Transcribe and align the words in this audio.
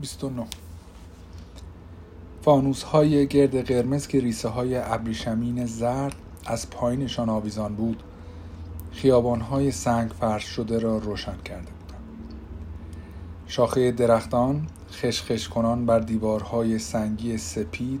29 0.00 0.46
فانوس 2.42 2.82
های 2.82 3.26
گرد 3.26 3.66
قرمز 3.66 4.06
که 4.06 4.20
ریسه 4.20 4.48
های 4.48 4.76
ابریشمین 4.76 5.66
زرد 5.66 6.14
از 6.46 6.70
پایینشان 6.70 7.28
آویزان 7.28 7.74
بود 7.74 8.02
خیابان 8.92 9.40
های 9.40 9.70
سنگ 9.70 10.10
فرش 10.10 10.44
شده 10.44 10.78
را 10.78 10.98
روشن 10.98 11.36
کرده 11.44 11.70
بودند. 11.70 12.34
شاخه 13.46 13.92
درختان 13.92 14.66
خشخش 14.92 15.48
کنان 15.48 15.86
بر 15.86 15.98
دیوارهای 15.98 16.78
سنگی 16.78 17.38
سپید 17.38 18.00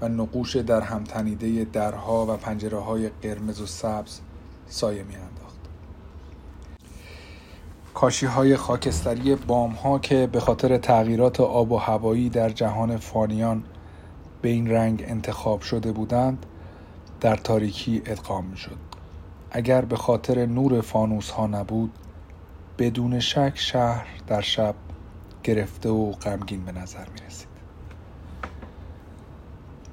و 0.00 0.08
نقوش 0.08 0.56
در 0.56 0.80
هم 0.80 1.04
تنیده 1.04 1.64
درها 1.64 2.26
و 2.26 2.36
پنجره 2.36 2.78
های 2.78 3.08
قرمز 3.22 3.60
و 3.60 3.66
سبز 3.66 4.20
سایه 4.68 5.02
می 5.02 5.14
انداخت 5.14 5.35
کاشی 7.96 8.26
های 8.26 8.56
خاکستری 8.56 9.34
بام 9.34 9.70
ها 9.70 9.98
که 9.98 10.26
به 10.32 10.40
خاطر 10.40 10.78
تغییرات 10.78 11.40
آب 11.40 11.72
و 11.72 11.76
هوایی 11.76 12.28
در 12.28 12.48
جهان 12.48 12.96
فانیان 12.96 13.64
به 14.42 14.48
این 14.48 14.70
رنگ 14.70 15.04
انتخاب 15.06 15.60
شده 15.60 15.92
بودند 15.92 16.46
در 17.20 17.36
تاریکی 17.36 18.02
ادغام 18.06 18.44
می 18.44 18.56
شد 18.56 18.76
اگر 19.50 19.84
به 19.84 19.96
خاطر 19.96 20.46
نور 20.46 20.80
فانوس 20.80 21.30
ها 21.30 21.46
نبود 21.46 21.90
بدون 22.78 23.20
شک 23.20 23.52
شهر 23.54 24.06
در 24.26 24.40
شب 24.40 24.74
گرفته 25.44 25.88
و 25.88 26.10
غمگین 26.10 26.64
به 26.64 26.72
نظر 26.72 27.04
می 27.14 27.26
رسید 27.26 27.48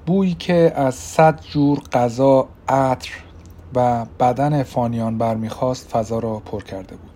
بویی 0.06 0.34
که 0.34 0.72
از 0.76 0.94
صد 0.94 1.40
جور 1.40 1.78
غذا 1.92 2.48
عطر 2.68 3.10
و 3.74 4.04
بدن 4.20 4.62
فانیان 4.62 5.18
برمیخواست 5.18 5.88
فضا 5.88 6.18
را 6.18 6.38
پر 6.38 6.62
کرده 6.62 6.96
بود. 6.96 7.13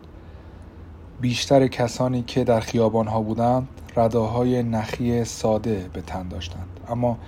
بیشتر 1.21 1.67
کسانی 1.67 2.23
که 2.23 2.45
در 2.45 2.61
خیابان 2.61 3.07
ها 3.07 3.23
بودند 3.23 3.69
رداهای 3.97 4.63
نخی 4.63 5.25
ساده 5.25 5.91
به 5.93 6.01
تن 6.01 6.29
داشتند. 6.29 6.81
اما 6.89 7.19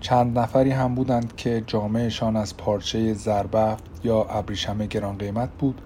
چند 0.00 0.38
نفری 0.38 0.70
هم 0.70 0.94
بودند 0.94 1.36
که 1.36 1.62
جامعشان 1.66 2.36
از 2.36 2.56
پارچه 2.56 3.14
زربفت 3.14 3.84
یا 4.04 4.22
ابریشم 4.22 4.86
گران 4.86 5.18
قیمت 5.18 5.48
بود 5.58 5.80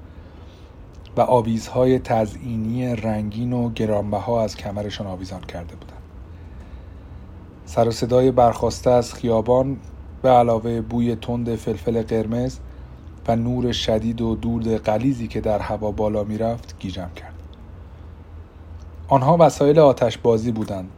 و 1.17 1.21
آویزهای 1.21 1.99
تزئینی 1.99 2.97
رنگین 2.97 3.53
و 3.53 3.71
گرانبها 3.71 4.43
از 4.43 4.57
کمرشان 4.57 5.07
آویزان 5.07 5.41
کرده 5.41 5.77
بودند. 5.77 6.03
سر 7.65 7.89
و 7.89 7.91
صدای 7.91 8.31
برخواسته 8.31 8.91
از 8.91 9.15
خیابان 9.15 9.77
به 10.23 10.31
علاوه 10.31 10.81
بوی 10.81 11.17
تند 11.17 11.55
فلفل 11.55 12.03
قرمز 12.03 12.59
و 13.29 13.37
نور 13.37 13.73
شدید 13.73 14.21
و 14.21 14.35
دود 14.35 14.69
قلیزی 14.69 15.29
که 15.29 15.41
در 15.41 15.59
هوا 15.59 15.91
بالا 15.91 16.25
می‌رفت 16.25 16.75
گیجم 16.79 17.11
کرد. 17.17 17.32
آنها 19.13 19.37
وسایل 19.41 19.79
آتش 19.79 20.19
بازی 20.19 20.53
بودند. 20.53 20.91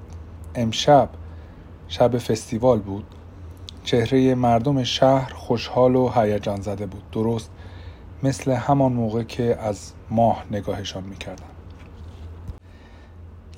امشب 0.55 1.09
شب 1.89 2.19
فستیوال 2.19 2.79
بود. 2.79 3.05
چهره 3.85 4.35
مردم 4.35 4.83
شهر 4.83 5.33
خوشحال 5.35 5.97
و 5.97 6.09
هیجان 6.15 6.61
زده 6.61 6.87
بود. 6.87 7.03
درست 7.13 7.51
مثل 8.23 8.51
همان 8.51 8.93
موقع 8.93 9.23
که 9.23 9.59
از 9.61 9.93
ماه 10.11 10.45
نگاهشان 10.51 11.05
می‌کردم. 11.05 11.45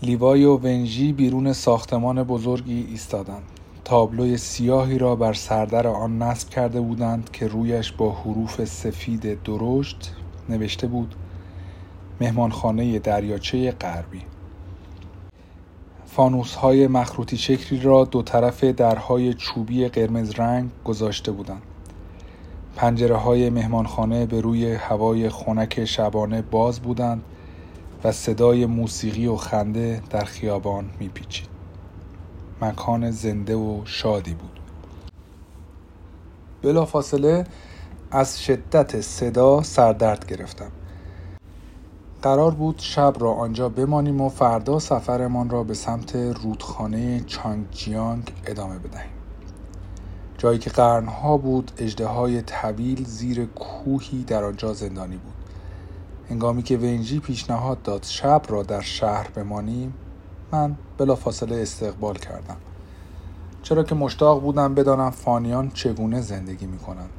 لیوای 0.03 0.45
و 0.45 0.57
ونژی 0.57 1.13
بیرون 1.13 1.53
ساختمان 1.53 2.23
بزرگی 2.23 2.87
ایستادند. 2.91 3.45
تابلوی 3.85 4.37
سیاهی 4.37 4.99
را 4.99 5.17
بر 5.17 5.33
سردر 5.33 5.87
آن 5.87 6.23
نصب 6.23 6.49
کرده 6.49 6.81
بودند 6.81 7.31
که 7.33 7.47
رویش 7.47 7.93
با 7.93 8.13
حروف 8.13 8.65
سفید 8.65 9.43
درشت 9.43 10.13
نوشته 10.49 10.87
بود 10.87 11.15
مهمانخانه 12.21 12.99
دریاچه 12.99 13.71
غربی. 13.71 14.23
فانوس 16.17 16.55
های 16.55 16.87
مخروطی 16.87 17.37
شکلی 17.37 17.81
را 17.81 18.05
دو 18.05 18.23
طرف 18.23 18.65
درهای 18.65 19.35
چوبی 19.35 19.89
قرمز 19.89 20.31
رنگ 20.31 20.71
گذاشته 20.85 21.33
بودند. 21.33 21.63
پنجره 22.77 23.17
های 23.17 23.51
مهمانخانه 23.51 24.27
به 24.27 24.41
روی 24.41 24.75
هوای 24.75 25.29
خنک 25.31 25.85
شبانه 25.85 26.43
باز 26.43 26.81
بودند 26.81 27.23
و 28.05 28.13
صدای 28.13 28.67
موسیقی 28.67 29.27
و 29.27 29.37
خنده 29.37 30.03
در 30.11 30.25
خیابان 30.25 30.91
میپیچید. 31.01 31.49
مکان 32.63 33.11
زنده 33.11 33.57
و 33.57 33.81
شادی 33.85 34.35
بود. 34.35 34.61
بلافاصله 36.63 37.45
از 38.11 38.43
شدت 38.43 39.01
صدا 39.01 39.63
سردرد 39.63 40.27
گرفتم. 40.27 40.71
قرار 42.27 42.55
بود 42.55 42.79
شب 42.79 43.15
را 43.19 43.33
آنجا 43.33 43.69
بمانیم 43.69 44.21
و 44.21 44.29
فردا 44.29 44.79
سفرمان 44.79 45.51
را 45.51 45.63
به 45.63 45.75
سمت 45.75 46.17
رودخانه 46.17 47.21
چانگجیانگ 47.27 48.33
ادامه 48.47 48.79
بدهیم. 48.79 49.11
جایی 50.39 50.59
که 50.59 50.71
قرنها 50.71 51.37
بود 51.37 51.73
اجده 51.79 52.43
طویل 52.43 53.05
زیر 53.05 53.47
کوهی 53.47 54.25
در 54.25 54.45
آنجا 54.45 54.73
زندانی 54.73 55.17
بود. 55.17 55.35
هنگامی 56.31 56.63
که 56.63 56.77
ونجی 56.77 57.21
پیشنهاد 57.21 57.83
داد 57.83 58.03
شب 58.03 58.43
را 58.49 58.63
در 58.63 58.81
شهر 58.81 59.29
بمانیم 59.29 59.95
من 60.53 60.77
بلافاصله 60.99 61.57
استقبال 61.57 62.15
کردم. 62.15 62.57
چرا 63.63 63.83
که 63.83 63.95
مشتاق 63.95 64.43
بودم 64.43 64.75
بدانم 64.75 65.11
فانیان 65.11 65.71
چگونه 65.71 66.21
زندگی 66.21 66.67
می 66.67 66.79
کنند. 66.79 67.11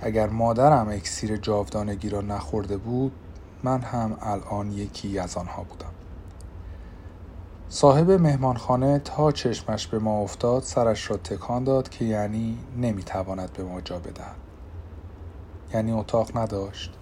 اگر 0.00 0.28
مادرم 0.28 0.88
اکسیر 0.88 1.36
جاودانگی 1.36 2.08
را 2.08 2.20
نخورده 2.20 2.76
بود 2.76 3.12
من 3.64 3.80
هم 3.80 4.16
الان 4.20 4.72
یکی 4.72 5.18
از 5.18 5.36
آنها 5.36 5.62
بودم. 5.62 5.90
صاحب 7.68 8.10
مهمانخانه 8.10 8.98
تا 8.98 9.32
چشمش 9.32 9.86
به 9.86 9.98
ما 9.98 10.20
افتاد 10.20 10.62
سرش 10.62 11.10
را 11.10 11.16
تکان 11.16 11.64
داد 11.64 11.88
که 11.88 12.04
یعنی 12.04 12.58
نمی‌تواند 12.76 13.52
به 13.52 13.62
ما 13.62 13.80
جا 13.80 13.98
بدهد. 13.98 14.36
یعنی 15.74 15.92
اتاق 15.92 16.38
نداشت. 16.38 16.92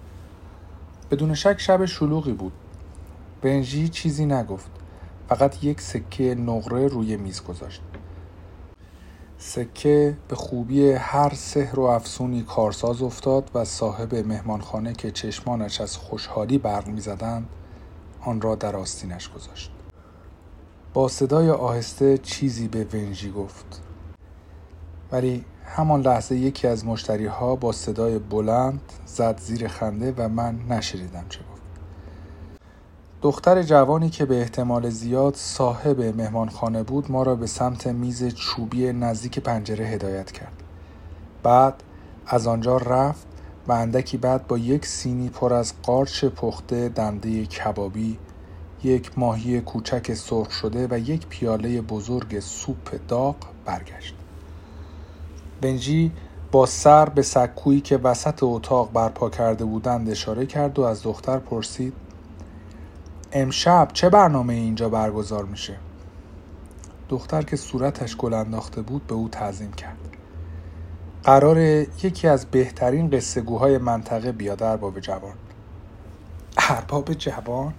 بدون 1.11 1.33
شک 1.33 1.59
شب 1.59 1.85
شلوغی 1.85 2.33
بود. 2.33 2.53
بنژی 3.41 3.89
چیزی 3.89 4.25
نگفت. 4.25 4.71
فقط 5.29 5.63
یک 5.63 5.81
سکه 5.81 6.35
نقره 6.35 6.87
روی 6.87 7.17
میز 7.17 7.43
گذاشت. 7.43 7.81
سکه 9.45 10.17
به 10.27 10.35
خوبی 10.35 10.91
هر 10.91 11.33
سحر 11.33 11.79
و 11.79 11.83
افسونی 11.83 12.43
کارساز 12.43 13.01
افتاد 13.01 13.51
و 13.53 13.65
صاحب 13.65 14.15
مهمانخانه 14.15 14.93
که 14.93 15.11
چشمانش 15.11 15.81
از 15.81 15.97
خوشحالی 15.97 16.57
برق 16.57 16.87
می‌زدند 16.87 17.49
آن 18.21 18.41
را 18.41 18.55
در 18.55 18.75
آستینش 18.75 19.29
گذاشت. 19.29 19.71
با 20.93 21.07
صدای 21.07 21.49
آهسته 21.49 22.17
چیزی 22.17 22.67
به 22.67 22.87
ونژی 22.93 23.31
گفت 23.31 23.81
ولی 25.11 25.45
همان 25.65 26.01
لحظه 26.01 26.35
یکی 26.35 26.67
از 26.67 26.85
مشتری 26.85 27.25
ها 27.25 27.55
با 27.55 27.71
صدای 27.71 28.19
بلند 28.19 28.81
زد 29.05 29.39
زیر 29.39 29.67
خنده 29.67 30.13
و 30.17 30.29
من 30.29 30.59
نشنیدم 30.69 31.25
چه 31.29 31.39
دختر 33.23 33.63
جوانی 33.63 34.09
که 34.09 34.25
به 34.25 34.41
احتمال 34.41 34.89
زیاد 34.89 35.35
صاحب 35.35 36.01
مهمانخانه 36.01 36.83
بود 36.83 37.11
ما 37.11 37.23
را 37.23 37.35
به 37.35 37.47
سمت 37.47 37.87
میز 37.87 38.27
چوبی 38.27 38.93
نزدیک 38.93 39.39
پنجره 39.39 39.85
هدایت 39.85 40.31
کرد. 40.31 40.63
بعد 41.43 41.83
از 42.27 42.47
آنجا 42.47 42.77
رفت 42.77 43.27
و 43.67 43.71
اندکی 43.71 44.17
بعد 44.17 44.47
با 44.47 44.57
یک 44.57 44.85
سینی 44.85 45.29
پر 45.29 45.53
از 45.53 45.73
قارچ 45.83 46.25
پخته 46.25 46.89
دنده 46.89 47.45
کبابی 47.45 48.17
یک 48.83 49.11
ماهی 49.17 49.61
کوچک 49.61 50.13
سرخ 50.13 50.51
شده 50.51 50.87
و 50.91 50.99
یک 50.99 51.27
پیاله 51.27 51.81
بزرگ 51.81 52.39
سوپ 52.39 52.99
داغ 53.07 53.35
برگشت. 53.65 54.15
بنجی 55.61 56.11
با 56.51 56.65
سر 56.65 57.09
به 57.09 57.21
سکویی 57.21 57.81
که 57.81 57.97
وسط 57.97 58.39
اتاق 58.41 58.91
برپا 58.93 59.29
کرده 59.29 59.65
بودند 59.65 60.09
اشاره 60.09 60.45
کرد 60.45 60.79
و 60.79 60.81
از 60.81 61.03
دختر 61.03 61.39
پرسید 61.39 62.02
امشب 63.35 63.87
چه 63.93 64.09
برنامه 64.09 64.53
اینجا 64.53 64.89
برگزار 64.89 65.45
میشه؟ 65.45 65.77
دختر 67.09 67.41
که 67.41 67.55
صورتش 67.55 68.17
گل 68.17 68.33
انداخته 68.33 68.81
بود 68.81 69.07
به 69.07 69.15
او 69.15 69.29
تعظیم 69.29 69.73
کرد. 69.73 69.97
قرار 71.23 71.57
یکی 71.57 72.27
از 72.27 72.45
بهترین 72.45 73.09
قصه 73.09 73.41
گوهای 73.41 73.77
منطقه 73.77 74.31
بیاد 74.31 74.63
ارباب 74.63 74.99
جوان. 74.99 75.33
ارباب 76.57 77.13
جوان؟ 77.13 77.73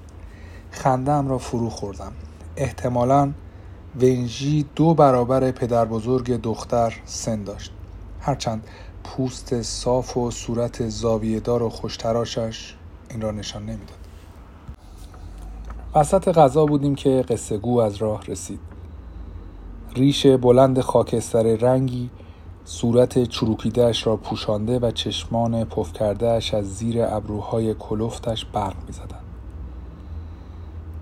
خندم 0.70 1.28
را 1.28 1.38
فرو 1.38 1.70
خوردم. 1.70 2.12
احتمالا 2.56 3.32
ونژی 4.00 4.66
دو 4.76 4.94
برابر 4.94 5.50
پدر 5.50 5.84
بزرگ 5.84 6.40
دختر 6.40 7.00
سن 7.04 7.42
داشت. 7.42 7.72
هرچند 8.20 8.68
پوست 9.04 9.62
صاف 9.62 10.16
و 10.16 10.30
صورت 10.30 10.88
زاویهدار 10.88 11.62
و 11.62 11.68
خوشتراشش 11.68 12.74
این 13.10 13.20
را 13.20 13.30
نشان 13.30 13.62
نمی‌داد. 13.62 14.03
وسط 15.94 16.28
غذا 16.28 16.66
بودیم 16.66 16.94
که 16.94 17.24
قصه 17.28 17.56
گو 17.56 17.78
از 17.78 17.96
راه 17.96 18.24
رسید 18.24 18.60
ریش 19.96 20.26
بلند 20.26 20.80
خاکستر 20.80 21.56
رنگی 21.56 22.10
صورت 22.64 23.24
چروکیدهش 23.24 24.06
را 24.06 24.16
پوشانده 24.16 24.78
و 24.78 24.90
چشمان 24.90 25.64
پف 25.64 25.92
کردهش 25.92 26.54
از 26.54 26.74
زیر 26.76 26.96
ابروهای 27.02 27.74
کلفتش 27.74 28.44
برق 28.44 28.74
می 28.86 28.92
زدن. 28.92 29.20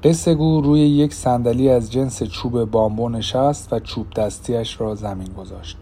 قصه 0.05 0.35
گو 0.35 0.61
روی 0.61 0.81
یک 0.81 1.15
صندلی 1.15 1.69
از 1.69 1.93
جنس 1.93 2.23
چوب 2.23 2.65
بامبو 2.65 3.09
نشست 3.09 3.73
و 3.73 3.81
چوب 3.81 4.11
دستیش 4.11 4.81
را 4.81 4.95
زمین 4.95 5.33
گذاشت. 5.33 5.77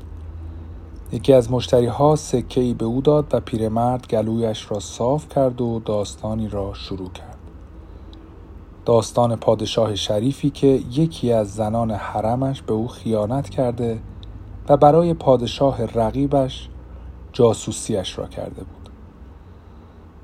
یکی 1.13 1.33
از 1.33 1.51
مشتری 1.51 1.87
ها 1.87 2.17
سکه 2.17 2.61
ای 2.61 2.75
به 2.75 2.85
او 2.85 3.01
داد 3.01 3.27
و 3.33 3.41
پیرمرد 3.41 4.07
گلویش 4.07 4.71
را 4.71 4.81
صاف 4.81 5.29
کرد 5.29 5.61
و 5.61 5.81
داستانی 5.85 6.49
را 6.49 6.75
شروع 6.75 7.11
کرد. 7.11 7.30
داستان 8.85 9.37
پادشاه 9.37 9.95
شریفی 9.95 10.51
که 10.51 10.67
یکی 10.91 11.33
از 11.33 11.55
زنان 11.55 11.91
حرمش 11.91 12.63
به 12.63 12.73
او 12.73 12.89
خیانت 12.89 13.49
کرده 13.49 14.01
و 14.69 14.77
برای 14.77 15.15
پادشاه 15.15 15.85
رقیبش 15.85 16.69
جاسوسیش 17.33 18.19
را 18.19 18.27
کرده 18.27 18.65
بود. 18.65 18.91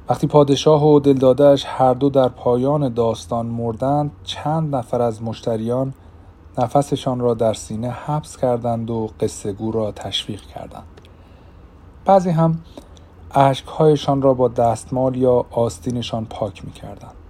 وقتی 0.08 0.26
پادشاه 0.26 0.86
و 0.86 1.00
دلدادهش 1.00 1.64
هر 1.68 1.94
دو 1.94 2.10
در 2.10 2.28
پایان 2.28 2.94
داستان 2.94 3.46
مردند 3.46 4.10
چند 4.24 4.74
نفر 4.74 5.02
از 5.02 5.22
مشتریان 5.22 5.94
نفسشان 6.58 7.20
را 7.20 7.34
در 7.34 7.54
سینه 7.54 7.90
حبس 7.90 8.36
کردند 8.36 8.90
و 8.90 9.10
قصه 9.20 9.52
گو 9.52 9.72
را 9.72 9.92
تشویق 9.92 10.40
کردند 10.40 11.00
بعضی 12.04 12.30
هم 12.30 12.58
اشکهایشان 13.30 14.22
را 14.22 14.34
با 14.34 14.48
دستمال 14.48 15.16
یا 15.16 15.44
آستینشان 15.50 16.26
پاک 16.26 16.64
می 16.64 16.72
کردند. 16.72 17.25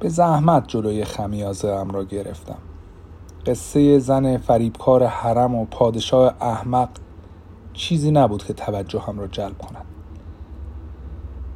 به 0.00 0.08
زحمت 0.08 0.64
جلوی 0.68 1.04
خمیازه 1.04 1.68
ام 1.68 1.90
را 1.90 2.04
گرفتم. 2.04 2.58
قصه 3.46 3.98
زن 3.98 4.36
فریبکار 4.36 5.04
حرم 5.04 5.54
و 5.54 5.64
پادشاه 5.64 6.34
احمق 6.40 6.88
چیزی 7.72 8.10
نبود 8.10 8.44
که 8.44 8.52
توجهم 8.52 9.18
را 9.18 9.26
جلب 9.26 9.58
کند. 9.58 9.84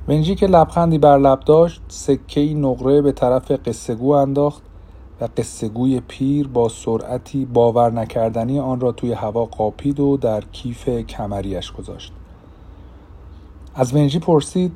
ونجی 0.08 0.34
که 0.34 0.46
لبخندی 0.46 0.98
بر 0.98 1.18
لب 1.18 1.40
داشت 1.40 1.82
سکه 1.88 2.54
نقره 2.54 3.02
به 3.02 3.12
طرف 3.12 3.50
قصهگو 3.50 4.10
انداخت 4.10 4.62
و 5.20 5.28
قصهگوی 5.36 6.00
پیر 6.00 6.48
با 6.48 6.68
سرعتی 6.68 7.44
باور 7.44 7.92
نکردنی 7.92 8.58
آن 8.58 8.80
را 8.80 8.92
توی 8.92 9.12
هوا 9.12 9.44
قاپید 9.44 10.00
و 10.00 10.16
در 10.16 10.40
کیف 10.40 10.88
کمریش 10.88 11.72
گذاشت. 11.72 12.12
از 13.74 13.94
ونجی 13.94 14.18
پرسید 14.18 14.72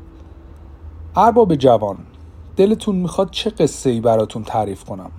ارباب 1.16 1.54
جوان 1.54 1.96
دلتون 2.56 2.97
می‌خواد 2.97 3.31
چه 3.31 3.50
قصه 3.50 3.91
ای 3.91 4.00
براتون 4.00 4.44
تعریف 4.44 4.85
کنم؟ 4.85 5.11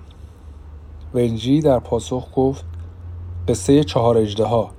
ونجی 1.14 1.60
در 1.60 1.78
پاسخ 1.78 2.28
گفت 2.36 2.64
قصه 3.48 3.84
چهار 3.84 4.18
اجده 4.18 4.44
ها 4.44 4.70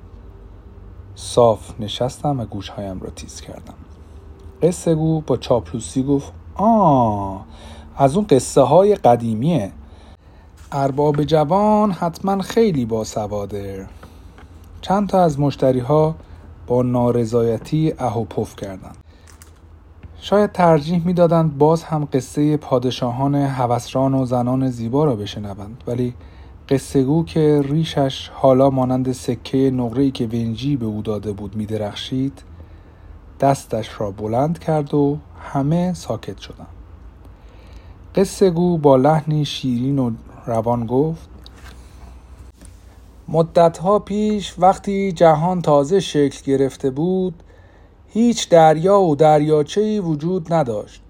صاف 1.15 1.79
نشستم 1.79 2.39
و 2.39 2.45
گوشهایم 2.45 2.99
را 2.99 3.09
تیز 3.09 3.41
کردم. 3.41 3.73
قصه 4.61 4.95
گو 4.95 5.21
با 5.21 5.37
چاپلوسی 5.37 6.03
گفت 6.03 6.33
آه 6.55 7.45
از 7.97 8.15
اون 8.15 8.25
قصه 8.29 8.61
های 8.61 8.95
قدیمیه. 8.95 9.71
ارباب 10.71 11.23
جوان 11.23 11.91
حتما 11.91 12.41
خیلی 12.41 12.85
باسواده. 12.85 13.87
چند 14.81 15.09
تا 15.09 15.23
از 15.23 15.39
مشتری 15.39 15.79
ها 15.79 16.15
با 16.67 16.81
نارضایتی 16.81 17.93
اهو 17.99 18.23
پف 18.23 18.55
کردند. 18.55 18.97
شاید 20.21 20.51
ترجیح 20.51 21.05
می‌دادند 21.05 21.57
باز 21.57 21.83
هم 21.83 22.07
قصه 22.13 22.57
پادشاهان 22.57 23.35
هوسران 23.35 24.13
و 24.13 24.25
زنان 24.25 24.69
زیبا 24.69 25.03
را 25.03 25.15
بشنوند 25.15 25.83
ولی 25.87 26.13
قصه 26.69 27.03
گو 27.03 27.25
که 27.25 27.61
ریشش 27.65 28.29
حالا 28.33 28.69
مانند 28.69 29.11
سکه 29.11 29.71
نقره‌ای 29.71 30.11
که 30.11 30.25
ونجی 30.25 30.75
به 30.75 30.85
او 30.85 31.01
داده 31.01 31.31
بود 31.31 31.55
میدرخشید 31.55 32.43
دستش 33.39 33.89
را 33.97 34.11
بلند 34.11 34.59
کرد 34.59 34.93
و 34.93 35.17
همه 35.41 35.93
ساکت 35.93 36.37
شدند. 36.37 36.67
قصه 38.15 38.49
گو 38.49 38.77
با 38.77 38.95
لحنی 38.95 39.45
شیرین 39.45 39.99
و 39.99 40.11
روان 40.45 40.85
گفت 40.85 41.29
مدتها 43.27 43.99
پیش 43.99 44.55
وقتی 44.57 45.11
جهان 45.11 45.61
تازه 45.61 45.99
شکل 45.99 46.51
گرفته 46.51 46.89
بود 46.89 47.43
هیچ 48.13 48.49
دریا 48.49 48.99
و 48.99 49.15
دریاچه‌ای 49.15 49.99
وجود 49.99 50.53
نداشت. 50.53 51.01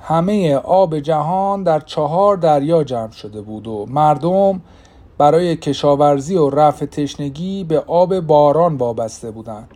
همه 0.00 0.54
آب 0.54 0.98
جهان 0.98 1.62
در 1.62 1.80
چهار 1.80 2.36
دریا 2.36 2.84
جمع 2.84 3.10
شده 3.10 3.40
بود 3.40 3.68
و 3.68 3.86
مردم 3.90 4.60
برای 5.18 5.56
کشاورزی 5.56 6.36
و 6.36 6.50
رفع 6.50 6.86
تشنگی 6.86 7.64
به 7.64 7.80
آب 7.80 8.20
باران 8.20 8.76
وابسته 8.76 9.30
بودند. 9.30 9.68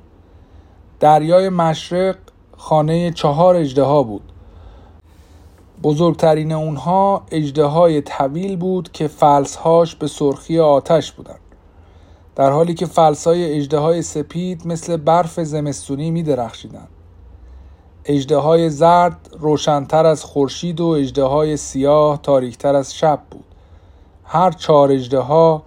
دریای 1.00 1.48
مشرق 1.48 2.16
خانه 2.56 3.10
چهار 3.10 3.56
اجده 3.56 4.02
بود. 4.02 4.22
بزرگترین 5.82 6.52
اونها 6.52 7.22
اجده 7.30 7.64
های 7.64 8.00
طویل 8.00 8.56
بود 8.56 8.92
که 8.92 9.08
فلسهاش 9.08 9.94
به 9.94 10.06
سرخی 10.06 10.60
آتش 10.60 11.12
بودند. 11.12 11.47
در 12.38 12.50
حالی 12.50 12.74
که 12.74 12.86
فلسای 12.86 13.56
اجده 13.56 14.02
سپید 14.02 14.66
مثل 14.66 14.96
برف 14.96 15.40
زمستونی 15.40 16.10
می 16.10 16.22
درخشیدند 16.22 16.88
اجده 18.04 18.36
های 18.36 18.70
زرد 18.70 19.30
روشنتر 19.40 20.06
از 20.06 20.24
خورشید 20.24 20.80
و 20.80 20.86
اجده 20.86 21.24
های 21.24 21.56
سیاه 21.56 22.22
تاریکتر 22.22 22.74
از 22.74 22.94
شب 22.94 23.20
بود. 23.30 23.44
هر 24.24 24.50
چهار 24.50 24.92
اجده 24.92 25.18
ها 25.18 25.62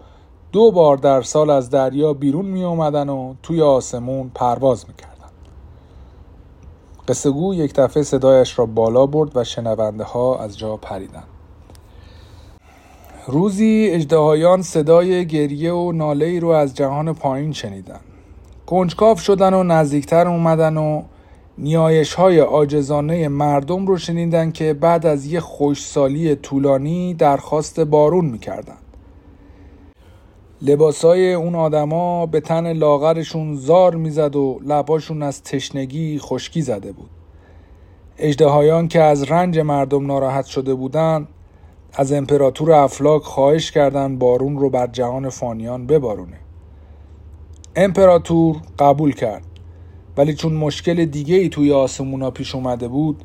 دو 0.52 0.72
بار 0.72 0.98
در 0.98 1.22
سال 1.22 1.50
از 1.50 1.70
دریا 1.70 2.14
بیرون 2.14 2.46
می 2.46 2.64
اومدن 2.64 3.10
و 3.10 3.34
توی 3.44 3.62
آسمون 3.62 4.32
پرواز 4.36 4.86
می 4.88 4.94
قصه 7.08 7.32
گو 7.32 7.54
یک 7.54 7.74
دفعه 7.76 8.04
صدایش 8.04 8.60
را 8.60 8.66
بالا 8.66 9.06
برد 9.06 9.38
و 9.38 9.44
شنونده 9.44 10.04
ها 10.04 10.38
از 10.38 10.58
جا 10.58 10.78
پریدند. 10.78 11.41
روزی 13.28 13.90
اجدهایان 13.92 14.62
صدای 14.62 15.26
گریه 15.26 15.72
و 15.72 15.92
ناله 15.92 16.26
ای 16.26 16.40
رو 16.40 16.48
از 16.48 16.76
جهان 16.76 17.14
پایین 17.14 17.54
شنیدن. 17.54 18.00
کنجکاف 18.66 19.22
شدن 19.22 19.54
و 19.54 19.64
نزدیکتر 19.64 20.28
اومدن 20.28 20.78
و 20.78 21.02
نیایش 21.58 22.14
های 22.14 22.42
آجزانه 22.42 23.28
مردم 23.28 23.88
رو 23.88 23.98
شنیدن 23.98 24.52
که 24.52 24.74
بعد 24.74 25.06
از 25.06 25.26
یه 25.26 25.40
خوشسالی 25.40 26.36
طولانی 26.36 27.14
درخواست 27.14 27.80
بارون 27.80 28.26
می‌کردن. 28.26 28.78
لباسای 30.62 31.34
اون 31.34 31.56
آدما 31.56 32.26
به 32.26 32.40
تن 32.40 32.74
لاغرشون 32.74 33.56
زار 33.56 33.96
می‌زد 33.96 34.36
و 34.36 34.60
لباشون 34.66 35.24
از 35.24 35.44
تشنگی 35.44 36.20
خشکی 36.20 36.62
زده 36.62 36.92
بود 36.92 37.10
اجدهایان 38.18 38.88
که 38.88 39.02
از 39.02 39.24
رنج 39.24 39.60
مردم 39.60 40.06
ناراحت 40.06 40.46
شده 40.46 40.74
بودند 40.74 41.28
از 41.94 42.12
امپراتور 42.12 42.72
افلاک 42.72 43.24
خواهش 43.24 43.72
کردند 43.72 44.20
بارون 44.20 44.58
رو 44.58 44.70
بر 44.70 44.88
جهان 44.88 45.30
فانیان 45.30 45.88
ببارونه. 45.88 46.38
امپراتور 47.76 48.58
قبول 48.80 49.14
کرد 49.14 49.46
ولی 50.18 50.34
چون 50.34 50.54
مشکل 50.54 51.06
دیگه 51.06 51.36
ای 51.36 51.50
توی 51.50 51.74
آسمونا 51.74 52.32
پیش 52.32 52.56
اومده 52.56 52.88
بود 52.88 53.24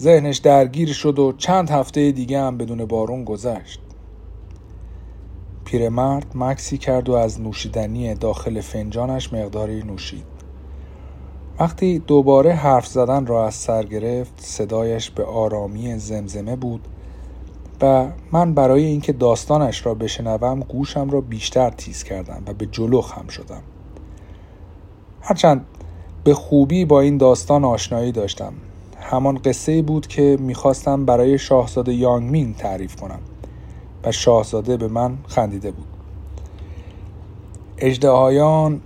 ذهنش 0.00 0.38
درگیر 0.38 0.92
شد 0.92 1.18
و 1.18 1.32
چند 1.32 1.70
هفته 1.70 2.12
دیگه 2.12 2.40
هم 2.40 2.58
بدون 2.58 2.84
بارون 2.84 3.24
گذشت. 3.24 3.80
پیرمرد 5.64 6.26
مکسی 6.34 6.78
کرد 6.78 7.08
و 7.08 7.12
از 7.12 7.40
نوشیدنی 7.40 8.14
داخل 8.14 8.60
فنجانش 8.60 9.32
مقداری 9.32 9.82
نوشید. 9.82 10.24
وقتی 11.60 11.98
دوباره 11.98 12.52
حرف 12.52 12.86
زدن 12.86 13.26
را 13.26 13.46
از 13.46 13.54
سر 13.54 13.82
گرفت 13.82 14.40
صدایش 14.40 15.10
به 15.10 15.24
آرامی 15.24 15.98
زمزمه 15.98 16.56
بود 16.56 16.88
من 18.32 18.54
برای 18.54 18.84
اینکه 18.84 19.12
داستانش 19.12 19.86
را 19.86 19.94
بشنوم 19.94 20.60
گوشم 20.60 21.10
را 21.10 21.20
بیشتر 21.20 21.70
تیز 21.70 22.04
کردم 22.04 22.42
و 22.46 22.52
به 22.52 22.66
جلو 22.66 23.00
خم 23.00 23.28
شدم. 23.28 23.62
هرچند 25.20 25.66
به 26.24 26.34
خوبی 26.34 26.84
با 26.84 27.00
این 27.00 27.18
داستان 27.18 27.64
آشنایی 27.64 28.12
داشتم. 28.12 28.52
همان 29.00 29.38
قصه 29.38 29.82
بود 29.82 30.06
که 30.06 30.36
می‌خواستم 30.40 31.04
برای 31.04 31.38
شاهزاده 31.38 31.94
یانگمین 31.94 32.54
تعریف 32.54 32.96
کنم 32.96 33.20
و 34.04 34.12
شاهزاده 34.12 34.76
به 34.76 34.88
من 34.88 35.18
خندیده 35.26 35.70
بود. 35.70 35.86
اجدهایان 37.78 38.80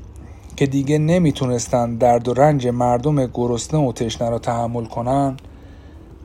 که 0.57 0.67
دیگه 0.67 0.99
نمی‌تونستند 0.99 1.99
درد 1.99 2.29
و 2.29 2.35
رنج 2.35 2.67
مردم 2.67 3.27
گرسنه 3.27 3.89
و 3.89 3.93
تشنه 3.93 4.31
را 4.31 4.39
تحمل 4.39 4.85
کنند 4.85 5.43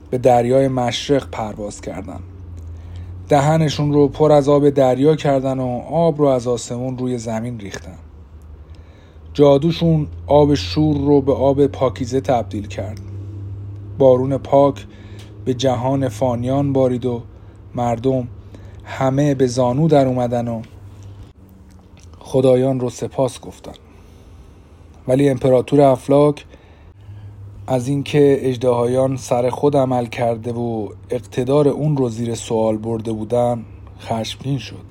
به 0.09 0.17
دریای 0.17 0.67
مشرق 0.67 1.29
پرواز 1.29 1.81
کردند. 1.81 2.23
دهنشون 3.29 3.93
رو 3.93 4.07
پر 4.07 4.31
از 4.31 4.49
آب 4.49 4.69
دریا 4.69 5.15
کردن 5.15 5.59
و 5.59 5.67
آب 5.91 6.19
رو 6.19 6.25
از 6.25 6.47
آسمون 6.47 6.97
روی 6.97 7.17
زمین 7.17 7.59
ریختن. 7.59 7.97
جادوشون 9.33 10.07
آب 10.27 10.53
شور 10.53 10.97
رو 10.97 11.21
به 11.21 11.33
آب 11.33 11.67
پاکیزه 11.67 12.21
تبدیل 12.21 12.67
کرد. 12.67 12.99
بارون 13.97 14.37
پاک 14.37 14.85
به 15.45 15.53
جهان 15.53 16.09
فانیان 16.09 16.73
بارید 16.73 17.05
و 17.05 17.21
مردم 17.75 18.27
همه 18.83 19.35
به 19.35 19.47
زانو 19.47 19.87
در 19.87 20.07
اومدن 20.07 20.47
و 20.47 20.61
خدایان 22.19 22.79
رو 22.79 22.89
سپاس 22.89 23.39
گفتن. 23.39 23.73
ولی 25.07 25.29
امپراتور 25.29 25.81
افلاک 25.81 26.45
از 27.67 27.87
اینکه 27.87 28.37
اجدهایان 28.49 29.17
سر 29.17 29.49
خود 29.49 29.77
عمل 29.77 30.05
کرده 30.05 30.53
و 30.53 30.89
اقتدار 31.09 31.67
اون 31.67 31.97
رو 31.97 32.09
زیر 32.09 32.35
سوال 32.35 32.77
برده 32.77 33.11
بودن 33.11 33.65
خشمگین 33.99 34.57
شد. 34.57 34.83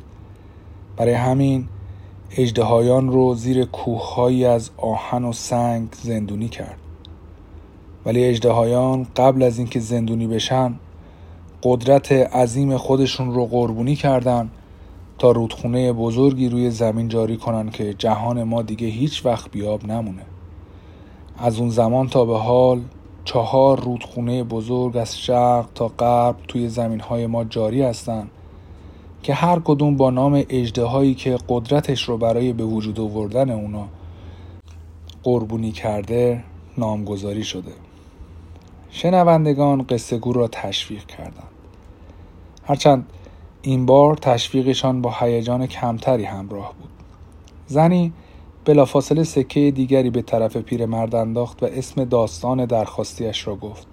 برای 0.96 1.14
همین 1.14 1.68
اجدهایان 2.36 3.08
رو 3.08 3.34
زیر 3.34 3.64
کوههایی 3.64 4.44
از 4.44 4.70
آهن 4.76 5.24
و 5.24 5.32
سنگ 5.32 5.88
زندونی 6.02 6.48
کرد. 6.48 6.78
ولی 8.06 8.24
اجدهایان 8.24 9.06
قبل 9.16 9.42
از 9.42 9.58
اینکه 9.58 9.80
زندونی 9.80 10.26
بشن 10.26 10.74
قدرت 11.62 12.12
عظیم 12.12 12.76
خودشون 12.76 13.34
رو 13.34 13.46
قربونی 13.46 13.96
کردن 13.96 14.50
تا 15.18 15.30
رودخونه 15.30 15.92
بزرگی 15.92 16.48
روی 16.48 16.70
زمین 16.70 17.08
جاری 17.08 17.36
کنن 17.36 17.70
که 17.70 17.94
جهان 17.94 18.42
ما 18.42 18.62
دیگه 18.62 18.86
هیچ 18.86 19.26
وقت 19.26 19.50
بیاب 19.50 19.86
نمونه. 19.86 20.31
از 21.44 21.58
اون 21.58 21.70
زمان 21.70 22.08
تا 22.08 22.24
به 22.24 22.38
حال 22.38 22.80
چهار 23.24 23.80
رودخونه 23.80 24.44
بزرگ 24.44 24.96
از 24.96 25.18
شرق 25.18 25.66
تا 25.74 25.88
غرب 25.88 26.36
توی 26.48 26.68
زمین 26.68 27.00
های 27.00 27.26
ما 27.26 27.44
جاری 27.44 27.82
هستند 27.82 28.30
که 29.22 29.34
هر 29.34 29.60
کدوم 29.64 29.96
با 29.96 30.10
نام 30.10 30.44
اجده 30.48 30.84
هایی 30.84 31.14
که 31.14 31.38
قدرتش 31.48 32.08
رو 32.08 32.16
برای 32.16 32.52
به 32.52 32.64
وجود 32.64 33.00
آوردن 33.00 33.50
اونا 33.50 33.88
قربونی 35.22 35.72
کرده 35.72 36.44
نامگذاری 36.78 37.44
شده. 37.44 37.72
شنوندگان 38.90 39.82
قصه 39.82 40.18
گو 40.18 40.32
را 40.32 40.48
تشویق 40.48 41.06
کردند. 41.06 41.48
هرچند 42.64 43.06
این 43.62 43.86
بار 43.86 44.16
تشویقشان 44.16 45.02
با 45.02 45.14
هیجان 45.20 45.66
کمتری 45.66 46.24
همراه 46.24 46.72
بود. 46.80 46.90
زنی 47.66 48.12
بلافاصله 48.64 49.24
سکه 49.24 49.70
دیگری 49.70 50.10
به 50.10 50.22
طرف 50.22 50.56
پیرمرد 50.56 51.14
انداخت 51.14 51.62
و 51.62 51.66
اسم 51.66 52.04
داستان 52.04 52.64
درخواستیش 52.64 53.46
را 53.46 53.56
گفت. 53.56 53.86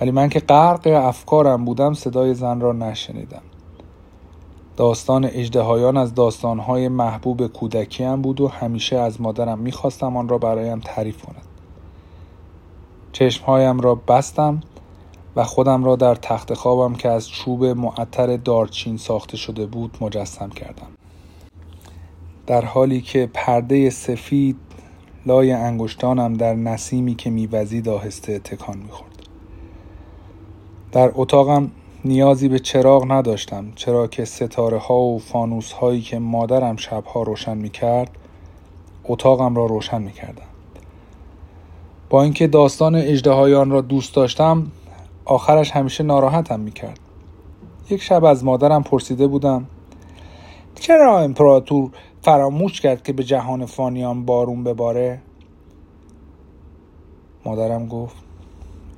ولی 0.00 0.10
من 0.10 0.28
که 0.28 0.40
غرق 0.40 0.86
افکارم 0.86 1.64
بودم 1.64 1.94
صدای 1.94 2.34
زن 2.34 2.60
را 2.60 2.72
نشنیدم. 2.72 3.42
داستان 4.76 5.24
اجدهایان 5.24 5.96
از 5.96 6.14
داستانهای 6.14 6.88
محبوب 6.88 7.46
کودکیم 7.46 8.22
بود 8.22 8.40
و 8.40 8.48
همیشه 8.48 8.96
از 8.96 9.20
مادرم 9.20 9.58
می‌خواستم 9.58 10.16
آن 10.16 10.28
را 10.28 10.38
برایم 10.38 10.80
تعریف 10.80 11.22
کند. 11.22 11.44
چشمهایم 13.12 13.80
را 13.80 13.94
بستم 13.94 14.60
و 15.36 15.44
خودم 15.44 15.84
را 15.84 15.96
در 15.96 16.14
تخت 16.14 16.54
خوابم 16.54 16.94
که 16.94 17.08
از 17.08 17.28
چوب 17.28 17.64
معطر 17.64 18.36
دارچین 18.36 18.96
ساخته 18.96 19.36
شده 19.36 19.66
بود 19.66 19.96
مجسم 20.00 20.48
کردم. 20.48 21.01
در 22.52 22.64
حالی 22.64 23.00
که 23.00 23.30
پرده 23.34 23.90
سفید 23.90 24.56
لای 25.26 25.52
انگشتانم 25.52 26.34
در 26.34 26.54
نسیمی 26.54 27.14
که 27.14 27.30
میوزید 27.30 27.88
آهسته 27.88 28.38
تکان 28.38 28.78
می‌خورد. 28.78 29.12
در 30.92 31.10
اتاقم 31.14 31.70
نیازی 32.04 32.48
به 32.48 32.58
چراغ 32.58 33.12
نداشتم 33.12 33.72
چرا 33.76 34.06
که 34.06 34.24
ستاره 34.24 34.78
ها 34.78 34.98
و 34.98 35.18
فانوس 35.18 35.72
هایی 35.72 36.00
که 36.00 36.18
مادرم 36.18 36.76
شبها 36.76 37.22
روشن 37.22 37.56
می‌کرد 37.58 38.10
اتاقم 39.04 39.56
را 39.56 39.66
روشن 39.66 40.02
می‌کردم 40.02 40.46
با 42.10 42.22
اینکه 42.22 42.46
داستان 42.46 42.94
اجدهایان 42.94 43.70
را 43.70 43.80
دوست 43.80 44.14
داشتم 44.14 44.66
آخرش 45.24 45.70
همیشه 45.70 46.04
ناراحتم 46.04 46.60
می‌کرد. 46.60 47.00
یک 47.90 48.02
شب 48.02 48.24
از 48.24 48.44
مادرم 48.44 48.82
پرسیده 48.82 49.26
بودم 49.26 49.66
چرا 50.74 51.20
امپراتور 51.20 51.90
فراموش 52.22 52.80
کرد 52.80 53.02
که 53.02 53.12
به 53.12 53.24
جهان 53.24 53.66
فانیان 53.66 54.24
بارون 54.24 54.64
بباره؟ 54.64 55.20
مادرم 57.44 57.86
گفت 57.86 58.16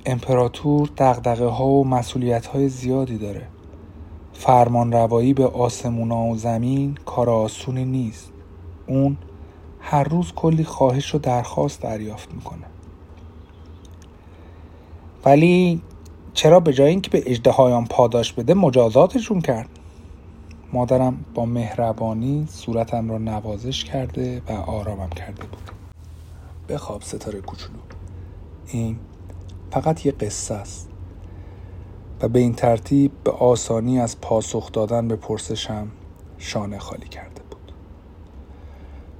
امپراتور 0.05 0.89
دقدقه 0.97 1.45
ها 1.45 1.65
و 1.65 1.87
مسئولیت 1.87 2.45
های 2.45 2.69
زیادی 2.69 3.17
داره. 3.17 3.47
فرمان 4.33 4.91
روایی 4.91 5.33
به 5.33 5.47
آسمونا 5.47 6.23
و 6.23 6.37
زمین 6.37 6.97
کار 7.05 7.29
آسونی 7.29 7.85
نیست. 7.85 8.31
اون 8.87 9.17
هر 9.79 10.03
روز 10.03 10.33
کلی 10.33 10.63
خواهش 10.63 11.15
و 11.15 11.17
درخواست 11.17 11.81
دریافت 11.81 12.33
می‌کنه. 12.33 12.65
ولی 15.25 15.81
چرا 16.33 16.59
به 16.59 16.73
جای 16.73 16.89
اینکه 16.89 17.09
به 17.09 17.23
اجدهایان 17.25 17.85
پاداش 17.85 18.33
بده 18.33 18.53
مجازاتشون 18.53 19.41
کرد؟ 19.41 19.69
مادرم 20.75 21.25
با 21.33 21.45
مهربانی 21.45 22.47
صورتم 22.49 23.09
را 23.09 23.17
نوازش 23.17 23.83
کرده 23.83 24.41
و 24.47 24.51
آرامم 24.51 25.09
کرده 25.09 25.43
بود. 25.43 25.71
بخواب 26.69 27.01
ستاره 27.01 27.41
کوچولو. 27.41 27.79
این 28.67 28.99
فقط 29.71 30.05
یه 30.05 30.11
قصه 30.11 30.55
است. 30.55 30.89
و 32.21 32.27
به 32.27 32.39
این 32.39 32.53
ترتیب 32.53 33.11
به 33.23 33.31
آسانی 33.31 33.99
از 33.99 34.21
پاسخ 34.21 34.71
دادن 34.71 35.07
به 35.07 35.15
پرسشم 35.15 35.87
شانه 36.37 36.79
خالی 36.79 37.07
کرده 37.07 37.41
بود. 37.51 37.71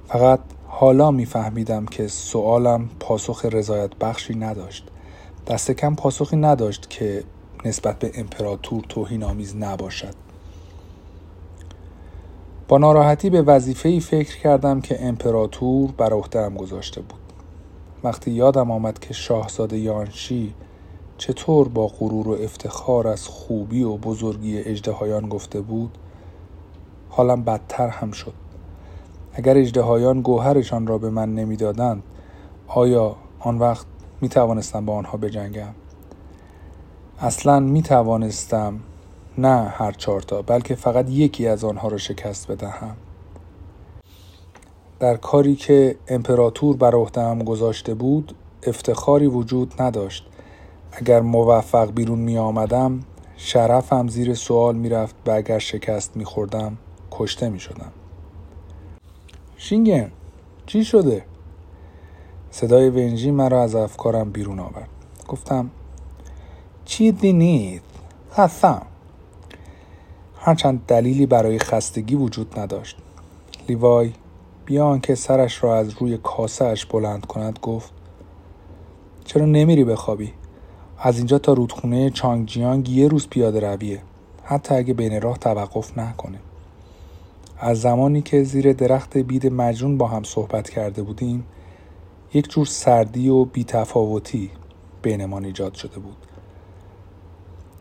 فقط 0.08 0.40
حالا 0.66 1.10
میفهمیدم 1.10 1.86
که 1.86 2.08
سوالم 2.08 2.88
پاسخ 3.00 3.44
رضایت 3.44 3.94
بخشی 3.94 4.34
نداشت. 4.34 4.88
دست 5.46 5.70
کم 5.70 5.94
پاسخی 5.94 6.36
نداشت 6.36 6.90
که 6.90 7.24
نسبت 7.64 7.98
به 7.98 8.10
امپراتور 8.14 8.84
توهین 8.88 9.22
آمیز 9.22 9.56
نباشد. 9.56 10.25
با 12.68 12.78
ناراحتی 12.78 13.30
به 13.30 13.42
وظیفه 13.42 13.88
ای 13.88 14.00
فکر 14.00 14.38
کردم 14.38 14.80
که 14.80 15.06
امپراتور 15.06 15.90
بر 15.96 16.12
عهدهام 16.12 16.54
گذاشته 16.54 17.00
بود. 17.00 17.20
وقتی 18.04 18.30
یادم 18.30 18.70
آمد 18.70 18.98
که 18.98 19.14
شاهزاده 19.14 19.78
یانشی 19.78 20.54
چطور 21.18 21.68
با 21.68 21.86
غرور 21.86 22.28
و 22.28 22.32
افتخار 22.32 23.08
از 23.08 23.28
خوبی 23.28 23.82
و 23.82 23.96
بزرگی 23.96 24.58
اجدهایان 24.58 25.28
گفته 25.28 25.60
بود 25.60 25.98
حالم 27.08 27.44
بدتر 27.44 27.88
هم 27.88 28.10
شد. 28.10 28.32
اگر 29.32 29.58
اجدهایان 29.58 30.22
گوهرشان 30.22 30.86
را 30.86 30.98
به 30.98 31.10
من 31.10 31.34
نمی‌دادند 31.34 32.02
آیا 32.66 33.16
آن 33.40 33.58
وقت 33.58 33.86
می 34.20 34.28
توانستم 34.28 34.86
با 34.86 34.94
آنها 34.96 35.16
بجنگم؟ 35.16 35.74
اصلا 37.20 37.60
می 37.60 37.82
توانستم 37.82 38.80
نه 39.38 39.68
هر 39.68 39.92
چهارتا 39.92 40.42
بلکه 40.42 40.74
فقط 40.74 41.10
یکی 41.10 41.46
از 41.46 41.64
آنها 41.64 41.88
را 41.88 41.98
شکست 41.98 42.50
بدهم. 42.50 42.96
در 45.00 45.16
کاری 45.16 45.56
که 45.56 45.96
امپراتور 46.08 46.76
بر 46.76 46.94
عهدهام 46.94 47.42
گذاشته 47.44 47.94
بود 47.94 48.34
افتخاری 48.62 49.26
وجود 49.26 49.82
نداشت. 49.82 50.26
اگر 50.92 51.20
موفق 51.20 51.92
بیرون 51.92 52.18
می 52.18 52.38
آمدم 52.38 53.00
شرفم 53.36 54.08
زیر 54.08 54.34
سوال 54.34 54.76
می 54.76 54.88
رفت 54.88 55.14
و 55.26 55.30
اگر 55.30 55.58
شکست 55.58 56.16
می 56.16 56.24
خوردم 56.24 56.76
کشته 57.10 57.48
می 57.48 57.60
شدم 57.60 57.92
شینگن 59.56 60.10
چی 60.66 60.84
شده؟ 60.84 61.24
صدای 62.50 62.90
ونژی 62.90 63.30
مرا 63.30 63.62
از 63.62 63.74
افکارم 63.74 64.30
بیرون 64.30 64.58
آورد. 64.58 64.88
گفتم 65.28 65.70
چیزی 66.84 67.32
نیست. 67.32 67.84
خستم. 68.32 68.82
هرچند 70.46 70.84
دلیلی 70.86 71.26
برای 71.26 71.58
خستگی 71.58 72.14
وجود 72.14 72.58
نداشت. 72.58 72.96
لیوای 73.68 74.12
بیان 74.64 75.00
که 75.00 75.14
سرش 75.14 75.64
را 75.64 75.76
از 75.76 75.88
روی 75.98 76.18
کاسه 76.22 76.64
اش 76.64 76.86
بلند 76.86 77.26
کند 77.26 77.58
گفت 77.62 77.90
چرا 79.24 79.46
نمیری 79.46 79.84
بخوابی؟ 79.84 80.32
از 80.98 81.18
اینجا 81.18 81.38
تا 81.38 81.52
رودخونه 81.52 82.10
چانگجیانگ 82.10 82.88
یه 82.88 83.08
روز 83.08 83.28
پیاده 83.28 83.60
رویه. 83.60 84.02
حتی 84.44 84.74
اگه 84.74 84.94
بین 84.94 85.20
راه 85.20 85.38
توقف 85.38 85.98
نکنه. 85.98 86.38
از 87.58 87.80
زمانی 87.80 88.22
که 88.22 88.42
زیر 88.42 88.72
درخت 88.72 89.18
بید 89.18 89.46
مجنون 89.46 89.98
با 89.98 90.08
هم 90.08 90.22
صحبت 90.22 90.70
کرده 90.70 91.02
بودیم 91.02 91.46
یک 92.34 92.50
جور 92.50 92.66
سردی 92.66 93.28
و 93.28 93.44
بیتفاوتی 93.44 94.50
بینمان 95.02 95.44
ایجاد 95.44 95.74
شده 95.74 95.98
بود. 95.98 96.16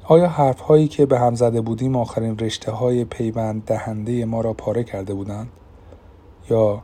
آیا 0.08 0.28
حرف 0.28 0.60
هایی 0.60 0.88
که 0.88 1.06
به 1.06 1.20
هم 1.20 1.36
زده 1.36 1.62
بودیم 1.62 1.96
آخرین 1.96 2.38
رشته 2.40 2.72
های 2.72 3.06
پیوند 3.06 3.66
دهنده 3.66 4.26
ما 4.26 4.42
را 4.42 4.54
پاره 4.54 4.84
کرده 4.84 5.14
بودند؟ 5.14 5.48
یا 6.50 6.82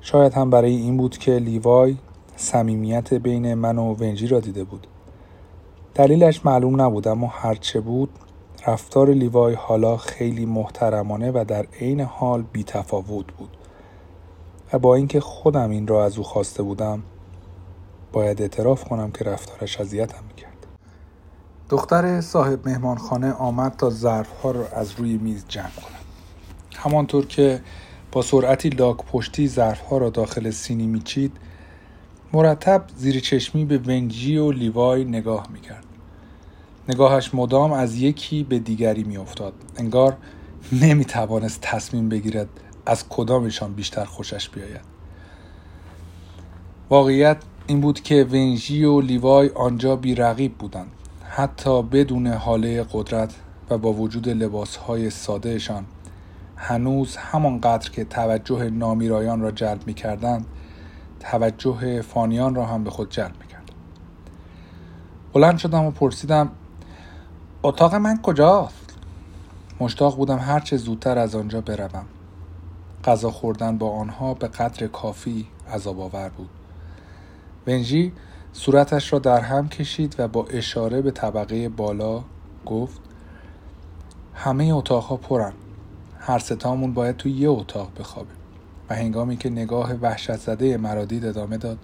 شاید 0.00 0.32
هم 0.32 0.50
برای 0.50 0.76
این 0.76 0.96
بود 0.96 1.18
که 1.18 1.32
لیوای 1.32 1.96
صمیمیت 2.36 3.14
بین 3.14 3.54
من 3.54 3.78
و 3.78 3.94
ونجی 3.94 4.26
را 4.26 4.40
دیده 4.40 4.64
بود. 4.64 4.86
دلیلش 5.94 6.46
معلوم 6.46 6.80
نبود 6.80 7.08
اما 7.08 7.26
هرچه 7.26 7.80
بود 7.80 8.10
رفتار 8.66 9.10
لیوای 9.10 9.54
حالا 9.54 9.96
خیلی 9.96 10.46
محترمانه 10.46 11.30
و 11.30 11.44
در 11.48 11.66
عین 11.80 12.00
حال 12.00 12.44
بیتفاوت 12.52 13.26
بود. 13.38 13.56
و 14.72 14.78
با 14.78 14.94
اینکه 14.94 15.20
خودم 15.20 15.70
این 15.70 15.86
را 15.86 16.04
از 16.04 16.18
او 16.18 16.24
خواسته 16.24 16.62
بودم 16.62 17.02
باید 18.12 18.42
اعتراف 18.42 18.84
کنم 18.84 19.10
که 19.10 19.24
رفتارش 19.24 19.80
اذیتم 19.80 20.24
می‌کرد. 20.28 20.47
دختر 21.70 22.20
صاحب 22.20 22.68
مهمانخانه 22.68 23.32
آمد 23.32 23.76
تا 23.76 23.90
ظرفها 23.90 24.50
را 24.50 24.68
از 24.68 24.92
روی 24.92 25.16
میز 25.16 25.44
جمع 25.48 25.70
کند. 25.70 26.00
همانطور 26.76 27.26
که 27.26 27.60
با 28.12 28.22
سرعتی 28.22 28.68
لاک 28.68 28.96
پشتی 28.96 29.48
ظرفها 29.48 29.98
را 29.98 30.10
داخل 30.10 30.50
سینی 30.50 30.86
میچید 30.86 31.36
مرتب 32.32 32.84
زیر 32.96 33.20
چشمی 33.20 33.64
به 33.64 33.78
ونجی 33.78 34.36
و 34.36 34.50
لیوای 34.50 35.04
نگاه 35.04 35.46
می‌کرد. 35.52 35.84
نگاهش 36.88 37.34
مدام 37.34 37.72
از 37.72 37.96
یکی 37.96 38.44
به 38.44 38.58
دیگری 38.58 39.04
میافتاد. 39.04 39.52
انگار 39.76 40.16
نمی‌توانست 40.72 41.58
تصمیم 41.62 42.08
بگیرد 42.08 42.48
از 42.86 43.08
کدامشان 43.08 43.72
بیشتر 43.72 44.04
خوشش 44.04 44.48
بیاید. 44.48 44.80
واقعیت 46.90 47.36
این 47.66 47.80
بود 47.80 48.00
که 48.00 48.26
ونژی 48.30 48.84
و 48.84 49.00
لیوای 49.00 49.48
آنجا 49.48 49.96
بیرقیب 49.96 50.58
بودند. 50.58 50.90
حتی 51.38 51.82
بدون 51.82 52.26
حاله 52.26 52.86
قدرت 52.92 53.34
و 53.70 53.78
با 53.78 53.92
وجود 53.92 54.28
لباسهای 54.28 55.10
سادهشان 55.10 55.84
هنوز 56.56 57.16
همانقدر 57.16 57.90
که 57.90 58.04
توجه 58.04 58.70
نامیرایان 58.70 59.40
را 59.40 59.50
جلب 59.50 59.86
می 59.86 59.94
کردند 59.94 60.46
توجه 61.20 62.02
فانیان 62.02 62.54
را 62.54 62.66
هم 62.66 62.84
به 62.84 62.90
خود 62.90 63.10
جلب 63.10 63.34
می 63.40 63.46
کردند 63.46 63.70
بلند 65.32 65.58
شدم 65.58 65.84
و 65.84 65.90
پرسیدم 65.90 66.50
اتاق 67.62 67.94
من 67.94 68.22
کجاست؟ 68.22 68.96
مشتاق 69.80 70.16
بودم 70.16 70.38
هرچه 70.38 70.76
زودتر 70.76 71.18
از 71.18 71.34
آنجا 71.34 71.60
بروم. 71.60 72.06
غذا 73.04 73.30
خوردن 73.30 73.78
با 73.78 73.90
آنها 73.90 74.34
به 74.34 74.48
قدر 74.48 74.86
کافی 74.86 75.46
عذاب 75.72 76.00
آور 76.00 76.28
بود. 76.28 76.50
ونژی 77.66 78.12
صورتش 78.52 79.12
را 79.12 79.18
در 79.18 79.40
هم 79.40 79.68
کشید 79.68 80.16
و 80.18 80.28
با 80.28 80.46
اشاره 80.46 81.02
به 81.02 81.10
طبقه 81.10 81.68
بالا 81.68 82.24
گفت 82.66 83.00
همه 84.34 84.64
اتاقها 84.64 85.16
پرن. 85.16 85.52
هر 86.18 86.38
ستامون 86.38 86.94
باید 86.94 87.16
تو 87.16 87.28
یه 87.28 87.48
اتاق 87.48 87.90
بخوابیم. 88.00 88.36
و 88.90 88.94
هنگامی 88.94 89.36
که 89.36 89.50
نگاه 89.50 89.92
وحشت 89.92 90.36
زده 90.36 90.76
مرادید 90.76 91.24
ادامه 91.24 91.56
داد 91.56 91.78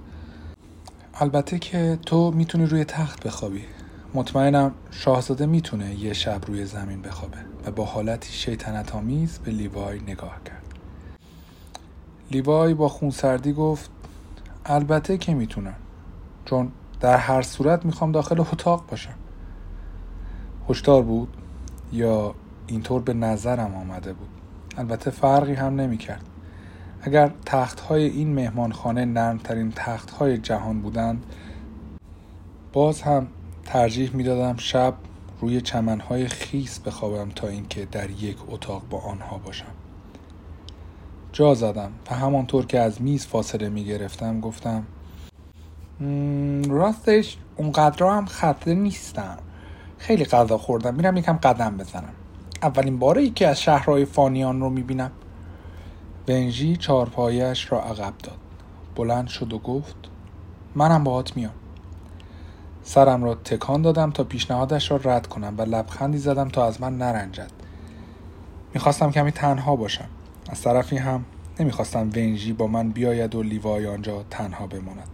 البته 1.14 1.58
که 1.58 1.98
تو 2.06 2.30
می‌تونی 2.30 2.66
روی 2.66 2.84
تخت 2.84 3.26
بخوابی. 3.26 3.64
مطمئنم 4.14 4.74
شاهزاده 4.90 5.46
می‌تونه 5.46 5.94
یه 5.94 6.12
شب 6.12 6.40
روی 6.46 6.64
زمین 6.64 7.02
بخوابه. 7.02 7.38
و 7.66 7.70
با 7.70 7.84
حالتی 7.84 8.32
شیطنت 8.32 8.94
آمیز 8.94 9.38
به 9.38 9.50
لیوای 9.50 10.00
نگاه 10.00 10.40
کرد. 10.44 10.62
لیوای 12.30 12.74
با 12.74 12.88
خونسردی 12.88 13.52
گفت 13.52 13.90
البته 14.64 15.18
که 15.18 15.34
می‌تونم. 15.34 15.74
چون 16.44 16.72
در 17.00 17.16
هر 17.16 17.42
صورت 17.42 17.86
می‌خوام 17.86 18.12
داخل 18.12 18.40
اتاق 18.40 18.84
باشم. 18.90 19.14
هشدار 20.68 21.02
بود 21.02 21.28
یا 21.92 22.34
اینطور 22.66 23.02
به 23.02 23.14
نظرم 23.14 23.74
آمده 23.74 24.12
بود؟ 24.12 24.28
البته 24.76 25.10
فرقی 25.10 25.54
هم 25.54 25.80
نمی‌کرد. 25.80 26.24
اگر 27.02 27.30
تخت 27.46 27.80
های 27.80 28.04
این 28.04 28.34
مهمانخانه 28.34 29.04
نرمترین 29.04 29.72
تخت 29.76 30.10
های 30.10 30.38
جهان 30.38 30.80
بودند 30.80 31.26
باز 32.72 33.02
هم 33.02 33.26
ترجیح 33.64 34.10
می‌دادم 34.16 34.56
شب 34.56 34.94
روی 35.40 35.60
چمنهای 35.60 36.28
خیس 36.28 36.78
بخوابم 36.78 37.30
تا 37.30 37.48
اینکه 37.48 37.84
در 37.84 38.10
یک 38.10 38.36
اتاق 38.48 38.82
با 38.90 38.98
آنها 39.00 39.38
باشم. 39.38 39.72
جا 41.32 41.54
زدم 41.54 41.90
و 42.10 42.14
همانطور 42.14 42.66
که 42.66 42.80
از 42.80 43.02
میز 43.02 43.26
فاصله 43.26 43.68
می 43.68 43.84
گرفتم 43.84 44.40
گفتم 44.40 44.86
راستش 46.68 47.36
اونقدر 47.56 48.06
هم 48.06 48.26
خطه 48.26 48.74
نیستم. 48.74 49.38
خیلی 49.98 50.24
غذا 50.24 50.58
خوردم. 50.58 50.94
میرم 50.94 51.16
یکم 51.16 51.32
قدم 51.32 51.76
بزنم. 51.76 52.12
اولین 52.62 52.98
باره 52.98 53.22
ای 53.22 53.30
که 53.30 53.48
از 53.48 53.60
شهرهای 53.60 54.04
فانیان 54.04 54.60
رو 54.60 54.70
می‌بینم. 54.70 55.10
بنژی 56.26 56.76
چارپایش 56.76 57.72
را 57.72 57.82
عقب 57.82 58.14
داد. 58.22 58.38
بلند 58.96 59.28
شد 59.28 59.52
و 59.52 59.58
گفت 59.58 59.96
منم 60.74 61.04
باهات 61.04 61.36
میام. 61.36 61.54
سرم 62.82 63.24
را 63.24 63.34
تکان 63.34 63.82
دادم 63.82 64.10
تا 64.10 64.24
پیشنهادش 64.24 64.90
را 64.90 65.00
رد 65.04 65.26
کنم 65.26 65.54
و 65.58 65.62
لبخندی 65.62 66.18
زدم 66.18 66.48
تا 66.48 66.66
از 66.66 66.80
من 66.80 66.98
نرنجد. 66.98 67.50
می‌خواستم 68.74 69.10
کمی 69.10 69.32
تنها 69.32 69.76
باشم. 69.76 70.08
از 70.48 70.62
طرفی 70.62 70.96
هم 70.96 71.24
نمی‌خواستم 71.60 72.10
ونژی 72.16 72.52
با 72.52 72.66
من 72.66 72.90
بیاید 72.90 73.34
و 73.34 73.42
لیوای 73.42 73.86
آنجا 73.86 74.24
تنها 74.30 74.66
بماند. 74.66 75.08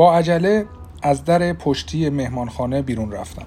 با 0.00 0.14
عجله 0.14 0.66
از 1.02 1.24
در 1.24 1.52
پشتی 1.52 2.10
مهمانخانه 2.10 2.82
بیرون 2.82 3.12
رفتم 3.12 3.46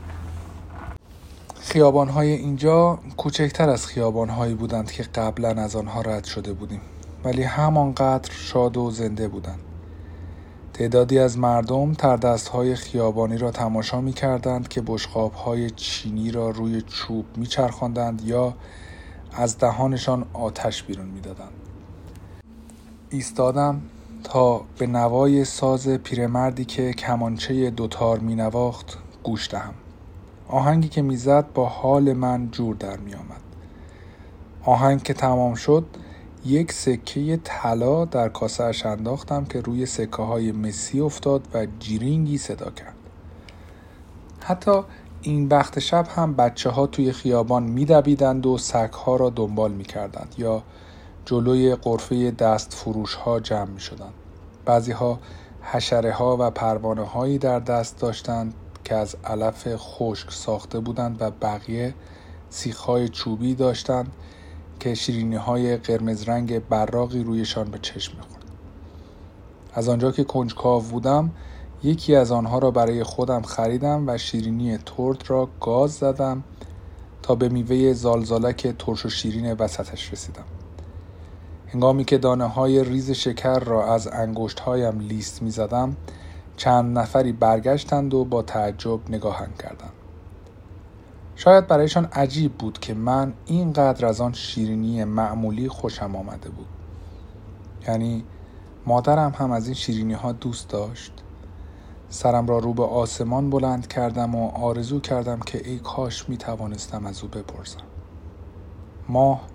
خیابانهای 1.60 2.32
اینجا 2.32 3.00
کوچکتر 3.18 3.70
از 3.70 3.88
خیابانهایی 3.88 4.54
بودند 4.54 4.92
که 4.92 5.04
قبلا 5.04 5.50
از 5.50 5.76
آنها 5.76 6.02
رد 6.02 6.24
شده 6.24 6.54
بودیم 6.54 6.82
ولی 7.24 7.44
همانقدر 7.44 8.32
شاد 8.32 8.78
و 8.78 8.92
زنده 8.92 9.28
بودند 9.28 9.60
تعدادی 10.74 11.20
از 11.20 11.38
مردم 11.38 11.94
های 12.54 12.76
خیابانی 12.76 13.38
را 13.38 13.52
تماشا 13.52 14.02
می 14.02 14.14
کردند 14.14 14.68
که 14.68 14.84
های 15.46 15.70
چینی 15.70 16.32
را 16.32 16.50
روی 16.50 16.82
چوب 16.82 17.26
می 17.38 17.48
چرخاندند 17.48 18.22
یا 18.22 18.54
از 19.34 19.58
دهانشان 19.58 20.26
آتش 20.34 20.84
بیرون 20.84 21.06
می 21.06 21.22
دادند. 21.22 21.52
ایستادم 23.10 23.82
تا 24.24 24.62
به 24.78 24.88
نوای 24.88 25.46
ساز 25.46 25.90
پیرمردی 25.90 26.66
که 26.66 26.94
کمانچه 26.94 27.70
دوتار 27.70 28.20
می 28.20 28.36
نواخت 28.36 28.98
گوش 29.24 29.50
دهم. 29.50 29.74
آهنگی 30.48 30.88
که 30.88 31.02
می‌زد 31.02 31.54
با 31.54 31.66
حال 31.66 32.14
من 32.14 32.52
جور 32.52 32.76
در 32.76 32.98
می 32.98 33.14
آمد. 33.14 33.42
آهنگ 34.66 35.04
که 35.04 35.14
تمام 35.14 35.56
شد 35.56 35.86
یک 36.46 36.72
سکه 36.72 37.40
طلا 37.44 38.06
در 38.06 38.30
کاسهش 38.30 38.86
انداختم 38.86 39.46
که 39.46 39.62
روی 39.62 39.86
سکه 39.86 40.24
های 40.24 40.52
مسی 40.52 41.00
افتاد 41.00 41.48
و 41.54 41.68
جیرینگی 41.80 42.38
صدا 42.38 42.72
کرد 42.72 42.96
حتی 44.40 44.82
این 45.22 45.50
بخت 45.50 45.80
شب 45.80 46.08
هم 46.16 46.34
بچه 46.34 46.70
ها 46.70 46.88
توی 46.88 47.12
خیابان 47.12 47.64
میدویدند 47.64 48.46
و 48.46 48.58
سک 48.58 48.92
ها 49.06 49.16
را 49.16 49.30
دنبال 49.30 49.72
می 49.72 49.84
کردند 49.84 50.36
یا 50.38 50.64
جلوی 51.26 51.76
قرفه 51.76 52.32
دست 52.32 52.74
فروش 52.74 53.14
ها 53.14 53.40
جمع 53.40 53.70
می 53.70 53.80
شدند. 53.80 54.14
بعضی 54.66 54.92
ها 54.92 55.20
حشره 55.62 56.12
ها 56.12 56.38
و 56.40 56.52
پروانه 56.52 57.04
هایی 57.04 57.38
در 57.38 57.60
دست 57.60 58.00
داشتند 58.00 58.54
که 58.84 58.96
از 58.96 59.16
علف 59.24 59.68
خشک 59.76 60.32
ساخته 60.32 60.80
بودند 60.80 61.22
و 61.22 61.32
بقیه 61.32 61.94
سیخ 62.50 62.78
های 62.78 63.10
چوبی 63.10 63.56
داشتند 63.56 64.12
که 64.80 64.96
شیرینی 64.96 65.36
های 65.36 65.78
قرمز 65.78 66.30
رنگ 66.30 66.60
براقی 66.60 67.24
رویشان 67.24 67.72
به 67.72 67.80
چشم 67.82 68.18
می‌خورد 68.18 68.44
از 69.74 69.90
آنجا 69.90 70.12
که 70.12 70.24
کنجکاو 70.24 70.82
بودم 70.82 71.32
یکی 71.84 72.16
از 72.16 72.32
آنها 72.32 72.60
را 72.60 72.72
برای 72.72 73.04
خودم 73.04 73.42
خریدم 73.42 74.04
و 74.08 74.18
شیرینی 74.18 74.78
ترد 74.78 75.24
را 75.28 75.50
گاز 75.62 75.92
زدم 75.92 76.44
تا 77.22 77.36
به 77.36 77.50
میوه 77.50 77.94
زالزالک 77.94 78.68
ترش 78.68 79.06
و 79.06 79.10
شیرین 79.10 79.54
وسطش 79.54 80.14
رسیدم 80.14 80.46
هنگامی 81.74 82.06
که 82.06 82.18
دانه 82.18 82.46
های 82.46 82.84
ریز 82.84 83.12
شکر 83.12 83.60
را 83.60 83.94
از 83.94 84.08
انگشت 84.08 84.60
هایم 84.60 85.00
لیست 85.00 85.42
می 85.42 85.52
زدم 85.52 85.96
چند 86.58 86.98
نفری 86.98 87.32
برگشتند 87.32 88.14
و 88.14 88.26
با 88.26 88.42
تعجب 88.42 89.00
نگاهم 89.10 89.54
کردند. 89.60 89.92
شاید 91.36 91.68
برایشان 91.68 92.06
عجیب 92.06 92.54
بود 92.54 92.80
که 92.80 92.94
من 92.94 93.34
اینقدر 93.46 94.06
از 94.06 94.22
آن 94.22 94.34
شیرینی 94.34 95.04
معمولی 95.04 95.70
خوشم 95.70 96.16
آمده 96.16 96.50
بود. 96.50 96.68
یعنی 97.88 98.24
مادرم 98.86 99.32
هم 99.38 99.52
از 99.52 99.66
این 99.66 99.76
شیرینی 99.76 100.14
ها 100.14 100.32
دوست 100.32 100.70
داشت. 100.70 101.14
سرم 102.10 102.48
را 102.48 102.60
رو 102.60 102.74
به 102.74 102.84
آسمان 102.84 103.50
بلند 103.50 103.88
کردم 103.88 104.36
و 104.36 104.50
آرزو 104.50 105.00
کردم 105.00 105.40
که 105.40 105.70
ای 105.70 105.80
کاش 105.80 106.30
می 106.30 106.38
توانستم 106.38 107.06
از 107.06 107.24
او 107.24 107.30
بپرسم. 107.30 107.82
ماه 109.10 109.53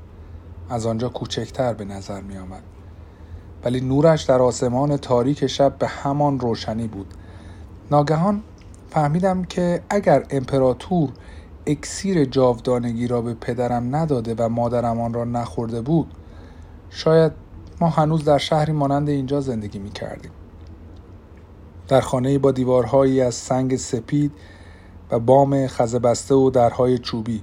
از 0.69 0.87
آنجا 0.87 1.09
کوچکتر 1.09 1.73
به 1.73 1.85
نظر 1.85 2.21
می 2.21 2.39
آمد 2.39 2.63
ولی 3.65 3.81
نورش 3.81 4.23
در 4.23 4.43
آسمان 4.43 4.97
تاریک 4.97 5.47
شب 5.47 5.79
به 5.79 5.87
همان 5.87 6.41
روشنی 6.41 6.87
بود. 6.87 7.15
ناگهان 7.91 8.43
فهمیدم 8.91 9.45
که 9.45 9.83
اگر 9.91 10.27
امپراتور 10.31 11.09
اکسیر 11.67 12.25
جاودانگی 12.25 13.07
را 13.07 13.23
به 13.23 13.35
پدرم 13.35 13.97
نداده 13.97 14.35
و 14.39 14.49
مادرم 14.49 15.01
آن 15.01 15.15
را 15.15 15.25
نخورده 15.25 15.81
بود 15.81 16.15
شاید 16.91 17.33
ما 17.81 17.89
هنوز 17.89 18.25
در 18.25 18.39
شهری 18.39 18.73
مانند 18.73 19.09
اینجا 19.09 19.41
زندگی 19.41 19.79
می 19.79 19.91
کردیم. 19.91 20.31
در 21.89 22.01
خانه 22.01 22.39
با 22.39 22.53
دیوارهایی 22.53 23.21
از 23.21 23.35
سنگ 23.35 23.77
سپید 23.77 24.33
و 25.11 25.19
بام 25.19 25.67
خزبسته 25.67 26.35
و 26.35 26.51
درهای 26.51 26.99
چوبی. 26.99 27.43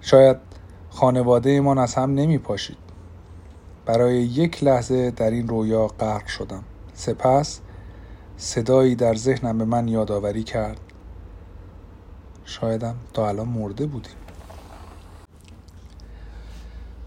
شاید 0.00 0.36
خانواده 0.90 1.60
من 1.60 1.78
از 1.78 1.94
هم 1.94 2.14
نمی 2.14 2.38
پاشید. 2.38 2.76
برای 3.86 4.22
یک 4.22 4.64
لحظه 4.64 5.10
در 5.10 5.30
این 5.30 5.48
رویا 5.48 5.86
غرق 5.86 6.26
شدم. 6.26 6.64
سپس 6.94 7.60
صدایی 8.36 8.94
در 8.94 9.14
ذهنم 9.14 9.58
به 9.58 9.64
من 9.64 9.88
یادآوری 9.88 10.42
کرد. 10.42 10.80
شایدم 12.44 12.94
تا 13.12 13.28
الان 13.28 13.48
مرده 13.48 13.86
بودیم. 13.86 14.12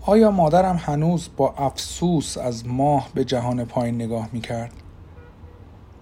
آیا 0.02 0.32
مادرم 0.32 0.76
هنوز 0.76 1.30
با 1.38 1.54
افسوس 1.58 2.38
از 2.38 2.68
ماه 2.68 3.10
به 3.14 3.24
جهان 3.24 3.66
پایین 3.66 3.96
نگاه 3.96 4.30
می 4.32 4.42
کرد؟ 4.42 4.74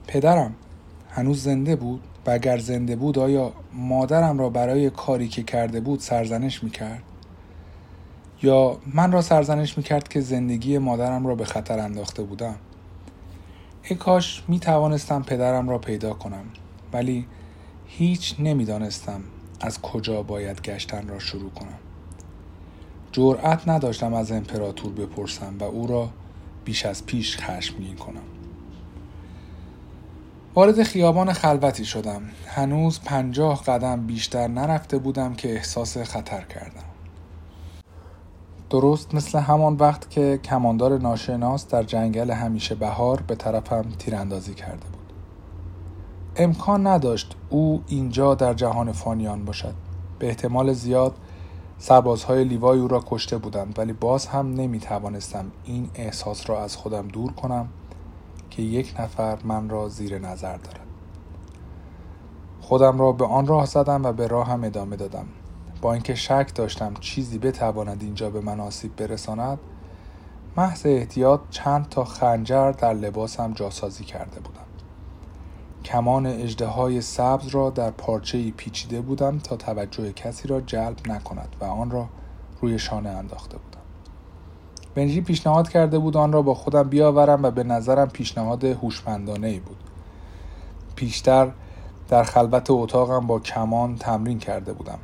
پدرم 0.07 0.55
هنوز 1.09 1.43
زنده 1.43 1.75
بود؟ 1.75 2.01
و 2.25 2.29
اگر 2.29 2.57
زنده 2.57 2.95
بود 2.95 3.19
آیا 3.19 3.51
مادرم 3.73 4.39
را 4.39 4.49
برای 4.49 4.89
کاری 4.89 5.27
که 5.27 5.43
کرده 5.43 5.79
بود 5.79 5.99
سرزنش 5.99 6.63
می‌کرد؟ 6.63 7.03
یا 8.41 8.78
من 8.93 9.12
را 9.12 9.21
سرزنش 9.21 9.78
می‌کرد 9.78 10.08
که 10.08 10.21
زندگی 10.21 10.78
مادرم 10.78 11.28
را 11.28 11.36
به 11.36 11.45
خطر 11.45 11.80
انداخته 11.80 12.23
بودم. 12.23 12.56
ای 13.84 13.95
کاش 13.95 14.43
می 14.47 14.60
توانستم 14.60 15.23
پدرم 15.23 15.69
را 15.69 15.78
پیدا 15.78 16.13
کنم 16.13 16.45
ولی 16.93 17.25
هیچ 17.86 18.36
نمی‌دانستم 18.39 19.21
از 19.62 19.82
کجا 19.82 20.23
باید 20.23 20.62
گشتن 20.62 21.08
را 21.08 21.19
شروع 21.19 21.49
کنم. 21.52 21.80
جرأت 23.12 23.67
نداشتم 23.67 24.13
از 24.13 24.32
امپراتور 24.32 24.93
بپرسم 24.93 25.56
و 25.60 25.63
او 25.63 25.88
را 25.88 26.10
بیش 26.65 26.86
از 26.86 27.06
پیش 27.06 27.38
خشمگین 27.38 27.95
کنم 27.95 28.21
وارد 30.56 30.84
خیابان 30.84 31.34
خلوتی 31.34 31.86
شدم. 31.86 32.21
هنوز 32.47 32.99
پنجاه 33.06 33.63
قدم 33.63 34.08
بیشتر 34.08 34.47
نرفته 34.47 34.97
بودم 34.97 35.34
که 35.34 35.54
احساس 35.54 35.97
خطر 35.97 36.41
کردم. 36.41 36.88
درست 38.69 39.15
مثل 39.15 39.39
همان 39.39 39.75
وقت 39.75 40.10
که 40.10 40.39
کماندار 40.43 40.97
ناشناس 40.97 41.67
در 41.67 41.84
جنگل 41.84 42.32
همیشه 42.32 42.75
بهار 42.75 43.23
به 43.27 43.36
طرفم 43.36 43.86
تیراندازی 43.99 44.53
کرده 44.53 44.86
بود. 44.86 45.13
امکان 46.36 46.88
نداشت 46.88 47.36
او 47.49 47.84
اینجا 47.88 48.36
در 48.36 48.53
جهان 48.53 48.91
فانیان 48.91 49.45
باشد. 49.45 49.73
به 50.19 50.27
احتمال 50.27 50.73
زیاد 50.73 51.15
سربازهای 51.77 52.43
لیوای 52.43 52.79
او 52.79 52.88
را 52.88 53.03
کشته 53.10 53.38
بودند 53.38 53.79
ولی 53.79 53.93
باز 53.93 54.27
هم 54.27 54.53
نمی 54.53 54.79
توانستم 54.79 55.45
این 55.65 55.89
احساس 55.95 56.49
را 56.49 56.63
از 56.63 56.75
خودم 56.75 57.08
دور 57.08 57.32
کنم 57.32 57.67
که 58.49 58.62
یک 58.62 58.95
نفر 58.99 59.38
من 59.43 59.69
را 59.69 59.89
زیر 59.89 60.19
نظر 60.19 60.58
دارد. 60.58 60.79
خودم 62.62 62.99
را 62.99 63.12
به 63.12 63.25
آن 63.25 63.47
راه 63.47 63.65
زدم 63.65 64.05
و 64.05 64.12
به 64.12 64.27
راهم 64.27 64.63
ادامه 64.63 64.95
دادم. 64.95 65.25
با 65.81 65.93
اینکه 65.93 66.15
شک 66.15 66.51
داشتم 66.55 66.93
چیزی 66.99 67.37
بتواند 67.37 68.03
اینجا 68.03 68.29
به 68.29 68.41
من 68.41 68.59
آسیب 68.59 68.95
برساند 68.95 69.59
محض 70.57 70.85
احتیاط 70.85 71.39
چند 71.49 71.89
تا 71.89 72.03
خنجر 72.03 72.71
در 72.71 72.93
لباسم 72.93 73.53
جاسازی 73.53 74.03
کرده 74.03 74.39
بودم 74.39 74.69
کمان 75.83 76.25
اجده 76.25 77.01
سبز 77.01 77.47
را 77.47 77.69
در 77.69 77.91
پارچه 77.91 78.51
پیچیده 78.51 79.01
بودم 79.01 79.39
تا 79.39 79.55
توجه 79.55 80.11
کسی 80.13 80.47
را 80.47 80.61
جلب 80.61 80.97
نکند 81.07 81.55
و 81.61 81.65
آن 81.65 81.91
را 81.91 82.09
روی 82.61 82.79
شانه 82.79 83.09
انداخته 83.09 83.57
بودم. 83.57 83.81
بنجی 84.95 85.21
پیشنهاد 85.21 85.69
کرده 85.69 85.99
بود 85.99 86.17
آن 86.17 86.31
را 86.31 86.41
با 86.41 86.53
خودم 86.53 86.83
بیاورم 86.83 87.43
و 87.43 87.51
به 87.51 87.63
نظرم 87.63 88.09
پیشنهاد 88.09 88.63
هوشمندانه 88.63 89.47
ای 89.47 89.59
بود. 89.59 89.77
پیشتر 90.95 91.51
در 92.09 92.23
خلوت 92.23 92.67
اتاقم 92.69 93.27
با 93.27 93.39
کمان 93.39 93.95
تمرین 93.95 94.39
کرده 94.39 94.73
بودم. 94.73 94.99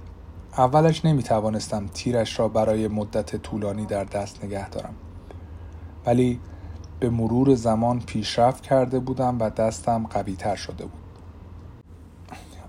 اولش 0.57 1.05
نمی 1.05 1.23
توانستم 1.23 1.87
تیرش 1.87 2.39
را 2.39 2.47
برای 2.47 2.87
مدت 2.87 3.35
طولانی 3.35 3.85
در 3.85 4.03
دست 4.03 4.43
نگه 4.43 4.69
دارم 4.69 4.93
ولی 6.05 6.39
به 6.99 7.09
مرور 7.09 7.55
زمان 7.55 7.99
پیشرفت 7.99 8.63
کرده 8.63 8.99
بودم 8.99 9.39
و 9.39 9.49
دستم 9.49 10.07
قوی 10.09 10.35
تر 10.35 10.55
شده 10.55 10.85
بود 10.85 11.05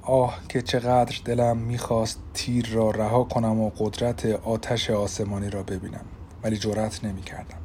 آه 0.03 0.38
که 0.49 0.62
چقدر 0.62 1.20
دلم 1.25 1.57
می‌خواست 1.57 2.18
تیر 2.35 2.68
را 2.72 2.90
رها 2.90 3.25
کنم 3.25 3.61
و 3.61 3.70
قدرت 3.79 4.27
آتش 4.27 4.90
آسمانی 4.90 5.51
را 5.51 5.62
ببینم 5.62 6.05
ولی 6.42 6.57
جرأت 6.57 7.05
نمی 7.05 7.22
کردم. 7.22 7.59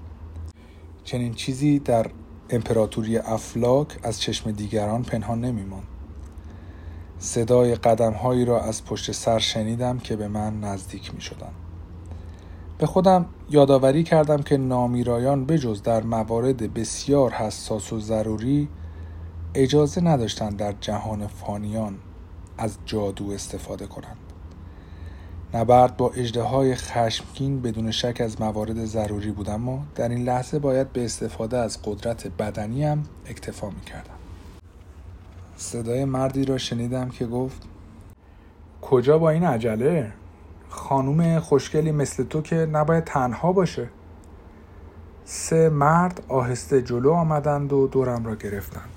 چنین 1.03 1.33
چیزی 1.33 1.79
در 1.79 2.07
امپراتوری 2.49 3.17
افلاک 3.17 3.99
از 4.03 4.21
چشم 4.21 4.51
دیگران 4.51 5.03
پنهان 5.03 5.41
نمی 5.41 5.63
ماند. 5.63 5.90
صدای 7.23 7.75
قدم 7.75 8.13
هایی 8.13 8.45
را 8.45 8.61
از 8.61 8.85
پشت 8.85 9.11
سر 9.11 9.39
شنیدم 9.39 9.99
که 9.99 10.15
به 10.15 10.27
من 10.27 10.59
نزدیک 10.59 11.15
می 11.15 11.21
شدن. 11.21 11.51
به 12.77 12.85
خودم 12.85 13.25
یادآوری 13.49 14.03
کردم 14.03 14.41
که 14.41 14.57
نامیرایان 14.57 15.45
بجز 15.45 15.81
در 15.81 16.03
موارد 16.03 16.73
بسیار 16.73 17.31
حساس 17.31 17.93
و 17.93 17.99
ضروری 17.99 18.69
اجازه 19.55 20.01
نداشتند 20.01 20.57
در 20.57 20.73
جهان 20.81 21.27
فانیان 21.27 21.97
از 22.57 22.77
جادو 22.85 23.31
استفاده 23.31 23.87
کنند. 23.87 24.17
نبرد 25.53 25.97
با 25.97 26.09
اجده 26.09 26.41
های 26.41 26.75
خشمگین 26.75 27.61
بدون 27.61 27.91
شک 27.91 28.21
از 28.21 28.41
موارد 28.41 28.85
ضروری 28.85 29.31
بود 29.31 29.49
اما 29.49 29.83
در 29.95 30.09
این 30.09 30.23
لحظه 30.23 30.59
باید 30.59 30.93
به 30.93 31.05
استفاده 31.05 31.57
از 31.57 31.81
قدرت 31.83 32.27
بدنیم 32.27 33.03
اکتفا 33.25 33.69
می 33.69 33.81
کردم. 33.81 34.20
صدای 35.61 36.05
مردی 36.05 36.45
را 36.45 36.57
شنیدم 36.57 37.09
که 37.09 37.25
گفت 37.25 37.61
کجا 38.81 39.17
با 39.17 39.29
این 39.29 39.43
عجله؟ 39.43 40.11
خانوم 40.69 41.39
خوشگلی 41.39 41.91
مثل 41.91 42.23
تو 42.23 42.41
که 42.41 42.55
نباید 42.55 43.03
تنها 43.03 43.51
باشه. 43.51 43.89
سه 45.25 45.69
مرد 45.69 46.23
آهسته 46.27 46.81
جلو 46.81 47.11
آمدند 47.11 47.73
و 47.73 47.87
دورم 47.87 48.25
را 48.25 48.35
گرفتند. 48.35 48.89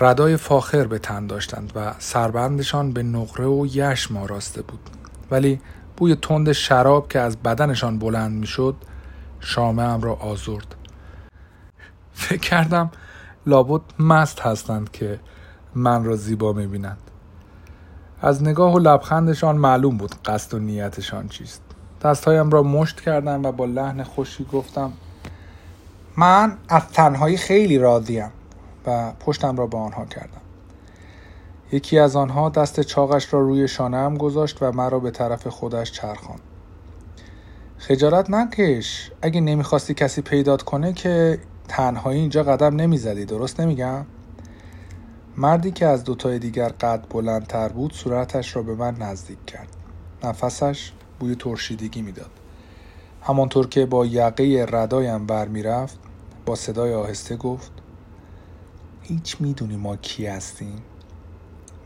ردای 0.00 0.36
فاخر 0.36 0.86
به 0.86 0.98
تن 0.98 1.26
داشتند 1.26 1.72
و 1.76 1.94
سربندشان 1.98 2.92
به 2.92 3.02
نقره 3.02 3.46
و 3.46 3.66
یشم 3.66 4.16
آراسته 4.16 4.62
بود. 4.62 4.90
ولی 5.30 5.60
بوی 5.96 6.14
تند 6.14 6.52
شراب 6.52 7.08
که 7.08 7.20
از 7.20 7.36
بدنشان 7.36 7.98
بلند 7.98 8.32
می‌شد 8.32 8.76
شامه 9.40 9.82
ام 9.82 10.00
را 10.00 10.14
آزرد. 10.14 10.74
فکر 12.12 12.40
کردم 12.40 12.90
لابد 13.46 13.80
مست 13.98 14.40
هستند 14.40 14.90
که 14.90 15.20
من 15.74 16.04
را 16.04 16.16
زیبا 16.16 16.52
می‌بینند. 16.52 16.98
از 18.20 18.42
نگاه 18.42 18.74
و 18.74 18.78
لبخندشان 18.78 19.56
معلوم 19.56 19.96
بود 19.96 20.14
قصد 20.24 20.54
و 20.54 20.58
نیتشان 20.58 21.28
چیست. 21.28 21.62
دستهایم 22.02 22.50
را 22.50 22.62
مشت 22.62 23.00
کردم 23.00 23.44
و 23.44 23.52
با 23.52 23.64
لحن 23.64 24.02
خوشی 24.02 24.46
گفتم 24.52 24.92
من 26.16 26.56
از 26.68 26.88
تنهایی 26.88 27.36
خیلی 27.36 27.78
راضیم 27.78 28.30
و 28.86 29.12
پشتم 29.20 29.56
را 29.56 29.66
به 29.66 29.78
آنها 29.78 30.04
کردم. 30.04 30.40
یکی 31.72 31.98
از 31.98 32.16
آنها 32.16 32.48
دست 32.48 32.80
چاقش 32.80 33.34
را 33.34 33.40
روی 33.40 33.68
شانه 33.68 34.18
گذاشت 34.18 34.62
و 34.62 34.72
مرا 34.72 34.98
به 34.98 35.10
طرف 35.10 35.46
خودش 35.46 35.92
چرخاند. 35.92 36.40
خجالت 37.78 38.30
نکش 38.30 39.10
اگه 39.22 39.40
نمی‌خواستی 39.40 39.94
کسی 39.94 40.22
پیدات 40.22 40.62
کنه 40.62 40.92
که 40.92 41.38
تنهایی 41.72 42.20
اینجا 42.20 42.42
قدم 42.42 42.76
نمی‌زدی 42.76 43.24
درست 43.24 43.60
نمیگم؟ 43.60 44.06
مردی 45.36 45.70
که 45.70 45.86
از 45.86 46.04
دوتای 46.04 46.38
دیگر 46.38 46.68
قد 46.68 47.04
بلندتر 47.10 47.68
بود 47.68 47.92
صورتش 47.92 48.56
را 48.56 48.62
به 48.62 48.74
من 48.74 48.94
نزدیک 48.94 49.46
کرد. 49.46 49.68
نفسش 50.24 50.92
بوی 51.20 51.34
ترشیدگی 51.34 52.02
می‌داد. 52.02 52.30
همانطور 53.22 53.68
که 53.68 53.86
با 53.86 54.06
یقه 54.06 54.66
ردایم 54.70 55.26
بر 55.26 55.48
می‌رفت 55.48 55.98
با 56.46 56.54
صدای 56.54 56.94
آهسته 56.94 57.36
گفت 57.36 57.72
هیچ 59.02 59.36
می‌دونی 59.40 59.76
ما 59.76 59.96
کی 59.96 60.26
هستیم. 60.26 60.82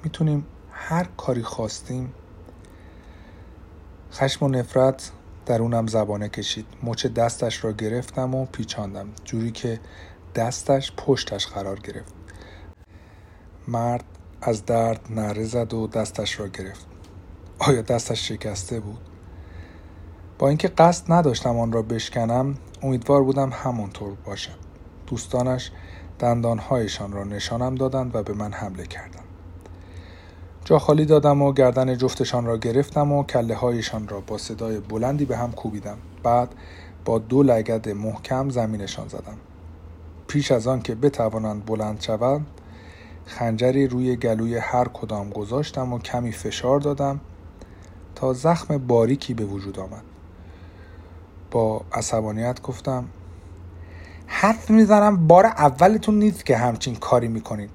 می‌تونیم 0.04 0.46
هر 0.72 1.06
کاری 1.16 1.42
خواستیم. 1.42 2.12
خشم 4.12 4.44
و 4.44 4.48
نفرت 4.48 5.10
درونم 5.46 5.86
زبانه 5.86 6.28
کشید. 6.28 6.66
مچ 6.82 7.06
دستش 7.06 7.64
را 7.64 7.72
گرفتم 7.72 8.34
و 8.34 8.46
پیچاندم. 8.46 9.08
جوری 9.24 9.50
که 9.50 9.80
دستش 10.34 10.92
پشتش 10.96 11.46
قرار 11.46 11.80
گرفت. 11.80 12.14
مرد 13.68 14.04
از 14.42 14.66
درد 14.66 15.00
نره 15.10 15.44
زد 15.44 15.74
و 15.74 15.86
دستش 15.86 16.40
را 16.40 16.48
گرفت. 16.48 16.86
آیا 17.58 17.82
دستش 17.82 18.28
شکسته 18.28 18.80
بود؟ 18.80 19.00
با 20.38 20.48
اینکه 20.48 20.68
قصد 20.68 21.12
نداشتم 21.12 21.58
آن 21.58 21.72
را 21.72 21.82
بشکنم 21.82 22.54
امیدوار 22.82 23.22
بودم 23.22 23.50
همانطور 23.52 24.14
باشد 24.24 24.58
دوستانش 25.06 25.70
دندانهایشان 26.18 27.12
را 27.12 27.24
نشانم 27.24 27.74
دادند 27.74 28.14
و 28.14 28.22
به 28.22 28.32
من 28.32 28.52
حمله 28.52 28.86
کردند. 28.86 29.25
جا 30.66 30.78
خالی 30.78 31.04
دادم 31.04 31.42
و 31.42 31.52
گردن 31.52 31.96
جفتشان 31.96 32.46
را 32.46 32.56
گرفتم 32.56 33.12
و 33.12 33.22
کله 33.22 33.54
هایشان 33.54 34.08
را 34.08 34.20
با 34.20 34.38
صدای 34.38 34.80
بلندی 34.80 35.24
به 35.24 35.36
هم 35.36 35.52
کوبیدم. 35.52 35.96
بعد 36.22 36.54
با 37.04 37.18
دو 37.18 37.42
لگد 37.42 37.88
محکم 37.88 38.50
زمینشان 38.50 39.08
زدم. 39.08 39.36
پیش 40.28 40.52
از 40.52 40.66
آن 40.66 40.82
که 40.82 40.94
بتوانند 40.94 41.64
بلند 41.64 42.00
شوند 42.00 42.46
خنجری 43.26 43.86
روی 43.86 44.16
گلوی 44.16 44.56
هر 44.56 44.88
کدام 44.88 45.30
گذاشتم 45.30 45.92
و 45.92 45.98
کمی 45.98 46.32
فشار 46.32 46.80
دادم 46.80 47.20
تا 48.14 48.32
زخم 48.32 48.78
باریکی 48.78 49.34
به 49.34 49.44
وجود 49.44 49.78
آمد. 49.78 50.02
با 51.50 51.80
عصبانیت 51.92 52.62
گفتم 52.62 53.04
حرف 54.26 54.70
می‌زنم 54.70 55.26
بار 55.26 55.46
اولتون 55.46 56.18
نیست 56.18 56.46
که 56.46 56.56
همچین 56.56 56.94
کاری 56.94 57.28
می‌کنید 57.28 57.70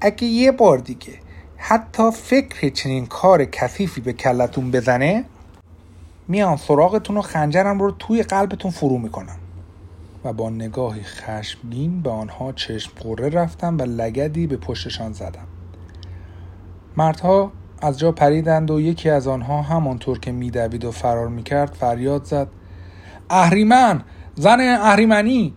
اگه 0.00 0.24
یه 0.24 0.52
بار 0.52 0.78
دیگه 0.78 1.25
حتی 1.68 2.10
فکر 2.10 2.68
چنین 2.68 3.06
کار 3.06 3.44
کثیفی 3.44 4.00
به 4.00 4.12
کلتون 4.12 4.70
بزنه 4.70 5.24
میان 6.28 6.56
سراغتون 6.56 7.16
و 7.16 7.22
خنجرم 7.22 7.80
رو 7.80 7.90
توی 7.90 8.22
قلبتون 8.22 8.70
فرو 8.70 8.98
می‌کنم 8.98 9.36
و 10.24 10.32
با 10.32 10.50
نگاهی 10.50 11.02
خشمگین 11.02 12.02
به 12.02 12.10
آنها 12.10 12.52
چشم 12.52 12.92
قره 13.00 13.28
رفتم 13.28 13.78
و 13.78 13.82
لگدی 13.82 14.46
به 14.46 14.56
پشتشان 14.56 15.12
زدم. 15.12 15.46
مردها 16.96 17.52
از 17.82 17.98
جا 17.98 18.12
پریدند 18.12 18.70
و 18.70 18.80
یکی 18.80 19.10
از 19.10 19.28
آنها 19.28 19.62
همانطور 19.62 20.18
که 20.18 20.32
میدوید 20.32 20.84
و 20.84 20.90
فرار 20.90 21.28
می‌کرد 21.28 21.72
فریاد 21.72 22.24
زد. 22.24 22.48
اهریمن! 23.30 24.02
زن 24.34 24.60
اهریمنی! 24.60 25.54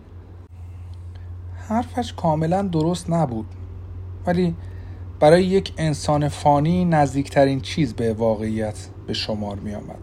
حرفش 1.68 2.12
کاملا 2.12 2.62
درست 2.62 3.10
نبود. 3.10 3.46
ولی 4.26 4.56
برای 5.20 5.44
یک 5.44 5.72
انسان 5.78 6.28
فانی 6.28 6.84
نزدیکترین 6.84 7.60
چیز 7.60 7.94
به 7.94 8.12
واقعیت 8.12 8.88
به 9.06 9.12
شمار 9.14 9.56
می 9.56 9.74
آمد. 9.74 9.98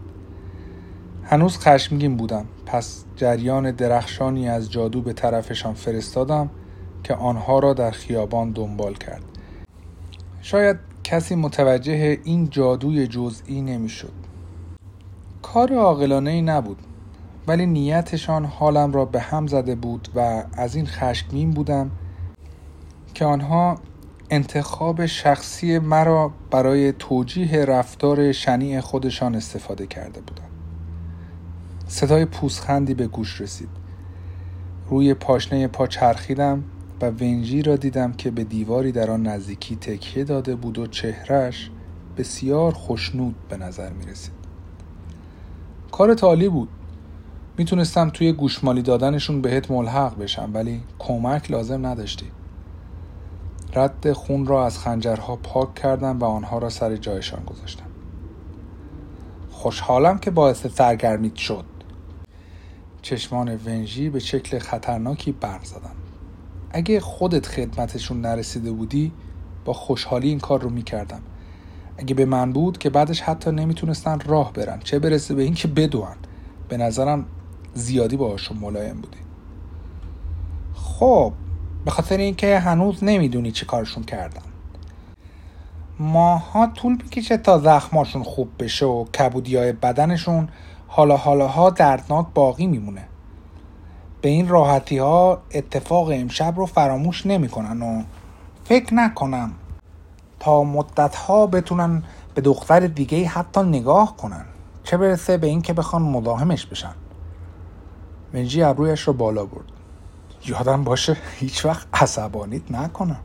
هنوز 1.24 1.58
خشمگین 1.58 2.16
بودم 2.16 2.44
پس 2.66 3.04
جریان 3.16 3.70
درخشانی 3.70 4.48
از 4.48 4.72
جادو 4.72 5.00
به 5.02 5.12
طرفشان 5.12 5.74
فرستادم 5.74 6.50
که 7.04 7.14
آنها 7.14 7.58
را 7.58 7.74
در 7.74 7.90
خیابان 7.90 8.52
دنبال 8.52 8.94
کرد 8.94 9.22
شاید 10.40 10.76
کسی 11.04 11.34
متوجه 11.34 12.18
این 12.24 12.50
جادوی 12.50 13.06
جزئی 13.06 13.62
نمی‌شد. 13.62 14.12
کار 15.42 15.72
عاقلانه 15.72 16.30
ای 16.30 16.42
نبود 16.42 16.78
ولی 17.46 17.66
نیتشان 17.66 18.44
حالم 18.44 18.92
را 18.92 19.04
به 19.04 19.20
هم 19.20 19.46
زده 19.46 19.74
بود 19.74 20.08
و 20.14 20.44
از 20.52 20.74
این 20.74 20.86
خشمگین 20.86 21.50
بودم 21.50 21.90
که 23.14 23.24
آنها 23.24 23.78
انتخاب 24.30 25.06
شخصی 25.06 25.78
مرا 25.78 26.32
برای 26.50 26.92
توجیه 26.92 27.64
رفتار 27.64 28.32
شنیع 28.32 28.80
خودشان 28.80 29.34
استفاده 29.34 29.86
کرده 29.86 30.20
بودند 30.20 30.48
صدای 31.86 32.24
پوسخندی 32.24 32.94
به 32.94 33.06
گوش 33.06 33.40
رسید. 33.40 33.68
روی 34.90 35.14
پاشنه 35.14 35.68
پا 35.68 35.86
چرخیدم 35.86 36.64
و 37.00 37.10
ونجی 37.10 37.62
را 37.62 37.76
دیدم 37.76 38.12
که 38.12 38.30
به 38.30 38.44
دیواری 38.44 38.92
در 38.92 39.10
آن 39.10 39.22
نزدیکی 39.22 39.76
تکیه 39.76 40.24
داده 40.24 40.54
بود 40.54 40.78
و 40.78 40.86
چهرش 40.86 41.70
بسیار 42.16 42.72
خوشنود 42.72 43.34
به 43.48 43.56
نظر 43.56 43.90
می 43.92 44.06
رسید. 44.06 44.34
کار 45.92 46.14
تالی 46.14 46.48
بود. 46.48 46.68
می‌تونستم 47.58 48.10
توی 48.10 48.32
گوشمالی 48.32 48.82
دادنشون 48.82 49.40
بهت 49.40 49.70
ملحق 49.70 50.18
بشم 50.18 50.50
ولی 50.54 50.82
کمک 50.98 51.50
لازم 51.50 51.86
نداشتی. 51.86 52.26
رد 53.78 54.12
خون 54.12 54.46
را 54.46 54.66
از 54.66 54.78
خنجرها 54.78 55.36
پاک 55.36 55.74
کردم 55.74 56.18
و 56.18 56.24
آنها 56.24 56.58
را 56.58 56.68
سر 56.68 56.96
جایشان 56.96 57.44
گذاشتم. 57.44 57.84
خوشحالم 59.50 60.18
که 60.18 60.30
باعث 60.30 60.66
سرگرمیت 60.66 61.36
شد. 61.36 61.64
چشمان 63.02 63.56
ونژی 63.66 64.10
به 64.10 64.18
شکل 64.18 64.58
خطرناکی 64.58 65.32
برق 65.32 65.64
زدن 65.64 65.90
اگه 66.70 67.00
خودت 67.00 67.46
خدمتشون 67.46 68.20
نرسیده 68.20 68.72
بودی 68.72 69.12
با 69.64 69.72
خوشحالی 69.72 70.28
این 70.28 70.38
کار 70.38 70.60
رو 70.60 70.70
می‌کردم. 70.70 71.20
اگه 71.98 72.14
به 72.14 72.24
من 72.24 72.52
بود 72.52 72.78
که 72.78 72.90
بعدش 72.90 73.20
حتی 73.20 73.50
نمی‌تونستن 73.50 74.20
راه 74.20 74.52
برن 74.52 74.78
چه 74.78 74.98
برسه 74.98 75.34
به 75.34 75.42
اینکه 75.42 75.68
بدون 75.68 76.16
به 76.68 76.76
نظرم 76.76 77.24
زیادی 77.74 78.16
باهاشون 78.16 78.56
ملایم 78.56 79.00
بودی. 79.00 79.18
خب 80.74 81.32
به 81.88 81.92
خاطر 81.92 82.16
اینکه 82.16 82.58
هنوز 82.58 83.04
نمی‌دونی 83.04 83.52
چه 83.52 83.66
کارشون 83.66 84.04
کردن. 84.04 84.42
ماها 85.98 86.66
طول 86.66 86.92
می‌کشه 86.92 87.36
تا 87.36 87.58
زخماشون 87.58 88.22
خوب 88.22 88.48
بشه 88.58 88.86
و 88.86 89.04
کبودی 89.04 89.56
های 89.56 89.72
بدنشون 89.72 90.48
حالا 90.88 91.16
حالاها 91.16 91.70
دردناک 91.70 92.26
باقی 92.34 92.66
میمونه. 92.66 93.04
به 94.20 94.28
این 94.28 94.48
راحتی 94.48 94.98
ها 94.98 95.42
اتفاق 95.54 96.08
امشب 96.12 96.54
رو 96.56 96.66
فراموش 96.66 97.26
نمی‌کنن 97.26 97.82
و 97.82 98.02
فکر 98.64 98.94
نکنم 98.94 99.52
تا 100.40 100.64
مدت 100.64 101.14
ها 101.14 101.46
بتونن 101.46 102.02
به 102.34 102.40
دختر 102.40 102.80
دیگه 102.80 103.26
حتی 103.26 103.60
نگاه 103.60 104.16
کنن. 104.16 104.44
چه 104.84 104.96
برسه 104.96 105.36
به 105.36 105.46
اینکه 105.46 105.72
بخوان 105.72 106.02
مزاحمش 106.02 106.66
بشن. 106.66 106.94
منجی 108.34 108.62
ابرویش 108.62 109.00
رو 109.00 109.12
بالا 109.12 109.44
برد. 109.44 109.77
یادم 110.46 110.84
باشه 110.84 111.16
هیچ 111.36 111.64
وقت 111.64 111.86
عصبانیت 111.92 112.70
نکنم. 112.70 113.20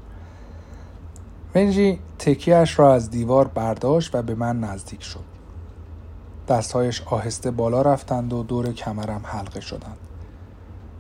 ونجی 1.56 2.00
تکیهش 2.20 2.80
را 2.80 2.94
از 2.94 3.10
دیوار 3.10 3.48
برداشت 3.48 4.16
و 4.16 4.22
به 4.22 4.36
من 4.36 4.60
نزدیک 4.60 5.04
شد. 5.04 5.24
دستهایش 6.48 7.02
آهسته 7.02 7.52
بالا 7.52 7.82
رفتند 7.82 8.34
و 8.34 8.44
دور 8.44 8.74
کمرم 8.74 9.22
حلقه 9.24 9.60
شدند. 9.60 9.98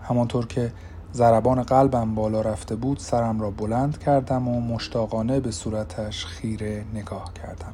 همانطور 0.02 0.47
که 0.47 0.71
ضربان 1.13 1.63
قلبم 1.63 2.15
بالا 2.15 2.41
رفته 2.41 2.76
بود 2.76 2.97
سرم 2.99 3.41
را 3.41 3.52
بلند 3.52 3.97
کردم 3.97 4.47
و 4.47 4.62
مشتاقانه 4.62 5.39
به 5.39 5.52
صورتش 5.52 6.26
خیره 6.26 6.86
نگاه 6.93 7.34
کردم. 7.34 7.73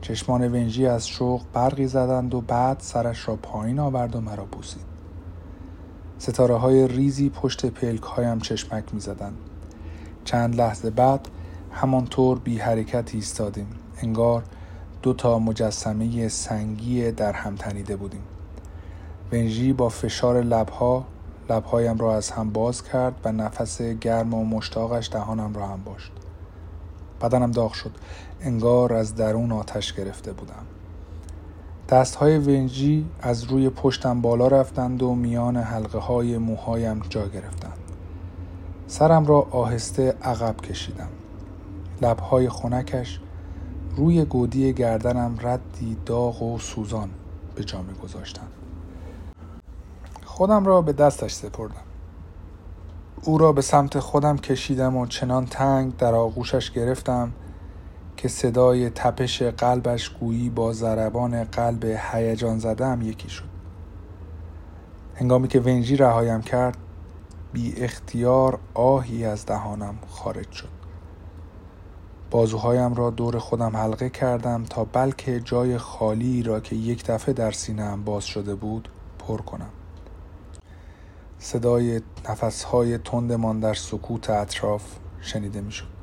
چشمان 0.00 0.42
ونجی 0.42 0.86
از 0.86 1.08
شوق 1.08 1.42
برقی 1.52 1.86
زدند 1.86 2.34
و 2.34 2.40
بعد 2.40 2.80
سرش 2.80 3.28
را 3.28 3.36
پایین 3.36 3.78
آورد 3.78 4.16
و 4.16 4.20
مرا 4.20 4.44
بوسید. 4.44 4.91
ستاره 6.22 6.56
های 6.56 6.88
ریزی 6.88 7.30
پشت 7.30 7.66
پلک 7.66 8.02
هایم 8.02 8.38
چشمک 8.38 8.84
می 8.94 9.00
زدند. 9.00 9.36
چند 10.24 10.56
لحظه 10.56 10.90
بعد 10.90 11.28
همانطور 11.72 12.38
بی 12.38 12.58
حرکت 12.58 13.14
ایستادیم. 13.14 13.66
انگار 14.02 14.42
دو 15.02 15.12
تا 15.12 15.38
مجسمه 15.38 16.28
سنگی 16.28 17.12
در 17.12 17.32
هم 17.32 17.56
تنیده 17.56 17.96
بودیم. 17.96 18.22
ونژی 19.32 19.72
با 19.72 19.88
فشار 19.88 20.42
لبها 20.42 21.04
لبهایم 21.50 21.98
را 21.98 22.16
از 22.16 22.30
هم 22.30 22.50
باز 22.50 22.84
کرد 22.84 23.14
و 23.24 23.32
نفس 23.32 23.82
گرم 23.82 24.34
و 24.34 24.44
مشتاقش 24.44 25.10
دهانم 25.12 25.54
را 25.54 25.66
هم 25.66 25.84
باشد 25.84 26.12
بدنم 27.22 27.50
داغ 27.50 27.72
شد. 27.72 27.92
انگار 28.40 28.92
از 28.92 29.14
درون 29.14 29.52
آتش 29.52 29.92
گرفته 29.92 30.32
بودم. 30.32 30.66
دست 31.92 32.14
های 32.14 32.38
ونجی 32.38 33.06
از 33.20 33.44
روی 33.44 33.68
پشتم 33.68 34.20
بالا 34.20 34.48
رفتند 34.48 35.02
و 35.02 35.14
میان 35.14 35.56
حلقه 35.56 35.98
های 35.98 36.38
موهایم 36.38 37.02
جا 37.08 37.26
گرفتند. 37.26 37.78
سرم 38.86 39.26
را 39.26 39.46
آهسته 39.50 40.14
عقب 40.22 40.56
کشیدم. 40.56 41.08
لبهای 42.02 42.48
خونکش 42.48 43.20
روی 43.96 44.24
گودی 44.24 44.72
گردنم 44.72 45.36
ردی 45.40 45.96
داغ 46.06 46.42
و 46.42 46.58
سوزان 46.58 47.10
به 47.54 47.64
جا 47.64 47.78
گذاشتند 48.02 48.52
خودم 50.24 50.64
را 50.64 50.82
به 50.82 50.92
دستش 50.92 51.32
سپردم. 51.32 51.74
او 53.24 53.38
را 53.38 53.52
به 53.52 53.62
سمت 53.62 53.98
خودم 53.98 54.38
کشیدم 54.38 54.96
و 54.96 55.06
چنان 55.06 55.46
تنگ 55.46 55.96
در 55.96 56.14
آغوشش 56.14 56.70
گرفتم 56.70 57.32
که 58.22 58.28
صدای 58.28 58.90
تپش 58.90 59.42
قلبش 59.42 60.08
گویی 60.08 60.50
با 60.50 60.72
ضربان 60.72 61.44
قلب 61.44 61.84
هیجان 61.84 62.58
زدم 62.58 63.02
یکی 63.02 63.28
شد. 63.28 63.44
هنگامی 65.14 65.48
که 65.48 65.60
ونجی 65.60 65.96
رهایم 65.96 66.42
کرد 66.42 66.76
بی 67.52 67.74
اختیار 67.76 68.58
آهی 68.74 69.24
از 69.24 69.46
دهانم 69.46 69.98
خارج 70.08 70.50
شد. 70.50 70.68
بازوهایم 72.30 72.94
را 72.94 73.10
دور 73.10 73.38
خودم 73.38 73.76
حلقه 73.76 74.10
کردم 74.10 74.64
تا 74.64 74.84
بلکه 74.84 75.40
جای 75.40 75.78
خالی 75.78 76.42
را 76.42 76.60
که 76.60 76.76
یک 76.76 77.06
دفعه 77.06 77.32
در 77.34 77.50
سینهام 77.50 78.04
باز 78.04 78.24
شده 78.24 78.54
بود 78.54 78.88
پر 79.18 79.38
کنم. 79.38 79.70
صدای 81.38 82.00
نفسهای 82.28 82.98
تندمان 82.98 83.60
در 83.60 83.74
سکوت 83.74 84.30
اطراف 84.30 84.84
شنیده 85.20 85.60
می‌شد. 85.60 86.01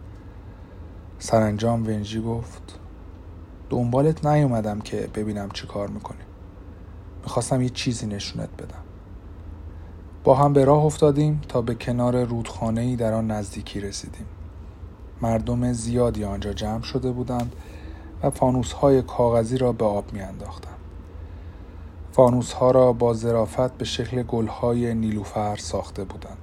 سرانجام 1.19 1.87
ونجی 1.87 2.21
گفت 2.21 2.79
دنبالت 3.69 4.25
نیومدم 4.25 4.79
که 4.79 5.09
ببینم 5.15 5.49
چی 5.53 5.67
کار 5.67 5.87
می‌کنی 5.87 6.17
می‌خواستم 7.23 7.61
یه 7.61 7.69
چیزی 7.69 8.07
نشونت 8.07 8.49
بدم 8.57 8.83
با 10.23 10.35
هم 10.35 10.53
به 10.53 10.65
راه 10.65 10.85
افتادیم 10.85 11.41
تا 11.49 11.61
به 11.61 11.75
کنار 11.75 12.23
رودخانه 12.23 12.81
ای 12.81 12.95
در 12.95 13.13
آن 13.13 13.31
نزدیکی 13.31 13.79
رسیدیم 13.79 14.25
مردم 15.21 15.73
زیادی 15.73 16.23
آنجا 16.23 16.53
جمع 16.53 16.81
شده 16.81 17.11
بودند 17.11 17.55
و 18.23 18.29
فانوس 18.29 18.71
های 18.71 19.01
کاغذی 19.01 19.57
را 19.57 19.71
به 19.71 19.85
آب 19.85 20.13
می 20.13 20.21
انداختند. 20.21 20.77
فانوس 22.11 22.53
ها 22.53 22.71
را 22.71 22.93
با 22.93 23.13
ظرافت 23.13 23.77
به 23.77 23.85
شکل 23.85 24.23
گل 24.23 24.47
های 24.47 24.93
نیلوفر 24.93 25.55
ساخته 25.55 26.03
بودند. 26.03 26.37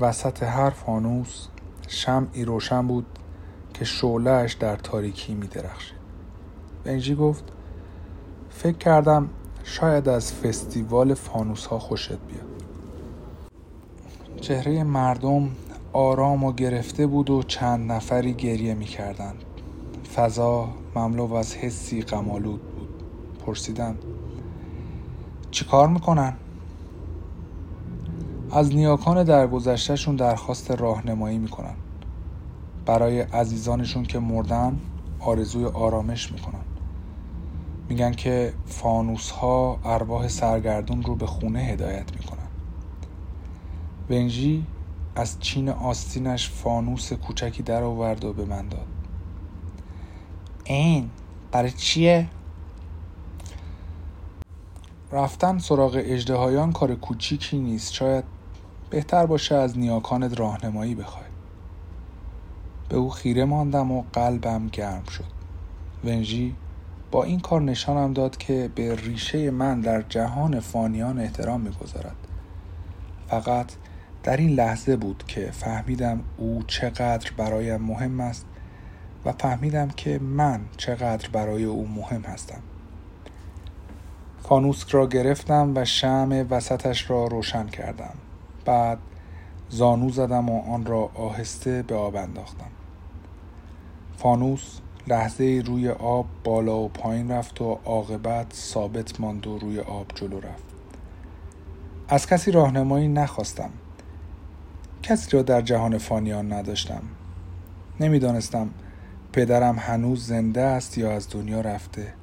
وسط 0.00 0.42
هر 0.42 0.70
فانوس 0.70 1.46
شمعی 1.88 2.44
روشن 2.44 2.86
بود 2.86 3.06
که 3.82 3.86
شعلهش 3.86 4.52
در 4.52 4.76
تاریکی 4.76 5.34
می 5.34 5.46
درخشید. 5.46 5.98
بنجی 6.84 7.14
گفت 7.14 7.44
فکر 8.50 8.76
کردم 8.78 9.28
شاید 9.64 10.08
از 10.08 10.32
فستیوال 10.32 11.14
فانوس 11.14 11.66
ها 11.66 11.78
خوشت 11.78 12.08
بیاد. 12.08 12.62
چهره 14.40 14.84
مردم 14.84 15.48
آرام 15.92 16.44
و 16.44 16.52
گرفته 16.52 17.06
بود 17.06 17.30
و 17.30 17.42
چند 17.42 17.92
نفری 17.92 18.34
گریه 18.34 18.74
می 18.74 18.84
کردند. 18.84 19.44
فضا 20.14 20.68
مملو 20.96 21.34
از 21.34 21.56
حسی 21.56 22.02
غمالود 22.02 22.60
بود. 22.62 22.88
پرسیدم 23.46 23.98
چی 25.50 25.64
کار 25.64 25.88
می‌کنن؟ 25.88 26.32
از 28.50 28.74
نیاکان 28.74 29.24
درگذشتهشون 29.24 30.16
درخواست 30.16 30.70
راهنمایی 30.70 31.38
می‌کنن 31.38 31.74
برای 32.86 33.20
عزیزانشون 33.20 34.02
که 34.02 34.18
مردن 34.18 34.80
آرزوی 35.20 35.64
آرامش 35.64 36.32
می‌کنن. 36.32 36.64
میگن 37.88 38.12
که 38.12 38.54
فانوس 38.66 39.30
ها 39.30 39.78
ارواح 39.84 40.28
سرگردون 40.28 41.02
رو 41.02 41.16
به 41.16 41.26
خونه 41.26 41.58
هدایت 41.58 42.12
می‌کنن. 42.12 42.48
ونژی 44.10 44.66
از 45.14 45.40
چین 45.40 45.68
آستینش 45.68 46.50
فانوس 46.50 47.12
کوچکی 47.12 47.62
در 47.62 47.82
آورد 47.82 48.24
و 48.24 48.32
به 48.32 48.44
من 48.44 48.68
داد. 48.68 48.86
این 50.64 51.10
برای 51.52 51.70
چیه؟ 51.70 52.28
رفتن 55.12 55.58
سراغ 55.58 56.00
اجدهایان 56.04 56.72
کار 56.72 56.94
کوچیکی 56.94 57.58
نیست. 57.58 57.92
شاید 57.92 58.24
بهتر 58.90 59.26
باشه 59.26 59.54
از 59.54 59.78
نیاکانت 59.78 60.40
راهنمایی 60.40 60.94
بخوای. 60.94 61.31
به 62.92 62.98
او 62.98 63.10
خیره 63.10 63.44
ماندم 63.44 63.92
و 63.92 64.04
قلبم 64.12 64.68
گرم 64.68 65.04
شد. 65.04 65.24
ونژی 66.04 66.56
با 67.10 67.24
این 67.24 67.40
کار 67.40 67.62
نشانم 67.62 68.12
داد 68.12 68.36
که 68.36 68.70
به 68.74 68.94
ریشه 68.94 69.50
من 69.50 69.80
در 69.80 70.02
جهان 70.02 70.60
فانیان 70.60 71.18
احترام 71.18 71.60
می‌گذارد. 71.60 72.16
فقط 73.28 73.72
در 74.22 74.36
این 74.36 74.50
لحظه 74.50 74.96
بود 74.96 75.24
که 75.28 75.50
فهمیدم 75.50 76.20
او 76.36 76.62
چقدر 76.66 77.30
برایم 77.36 77.80
مهم 77.80 78.20
است 78.20 78.46
و 79.24 79.32
فهمیدم 79.32 79.88
که 79.88 80.18
من 80.18 80.60
چقدر 80.76 81.28
برای 81.28 81.64
او 81.64 81.88
مهم 81.88 82.22
هستم. 82.22 82.60
فانوس 84.42 84.84
را 84.90 85.06
گرفتم 85.06 85.72
و 85.74 85.84
شم 85.84 86.46
وسطش 86.50 87.10
را 87.10 87.26
روشن 87.26 87.66
کردم. 87.66 88.14
بعد 88.64 88.98
زانو 89.68 90.10
زدم 90.10 90.48
و 90.48 90.72
آن 90.72 90.86
را 90.86 91.10
آهسته 91.14 91.82
به 91.82 91.94
آب 91.94 92.16
انداختم. 92.16 92.71
فانوس 94.22 94.78
لحظه 95.06 95.62
روی 95.66 95.88
آب 95.88 96.26
بالا 96.44 96.78
و 96.78 96.88
پایین 96.88 97.30
رفت 97.30 97.60
و 97.60 97.78
عاقبت 97.84 98.52
ثابت 98.54 99.20
ماند 99.20 99.46
و 99.46 99.58
روی 99.58 99.80
آب 99.80 100.06
جلو 100.14 100.40
رفت. 100.40 100.64
از 102.08 102.26
کسی 102.26 102.50
راهنمایی 102.50 103.08
نخواستم. 103.08 103.70
کسی 105.02 105.30
را 105.30 105.42
در 105.42 105.60
جهان 105.60 105.98
فانیان 105.98 106.52
نداشتم. 106.52 107.02
نمی‌دانستم 108.00 108.70
پدرم 109.32 109.78
هنوز 109.78 110.26
زنده 110.26 110.60
است 110.60 110.98
یا 110.98 111.12
از 111.12 111.30
دنیا 111.30 111.60
رفته. 111.60 112.14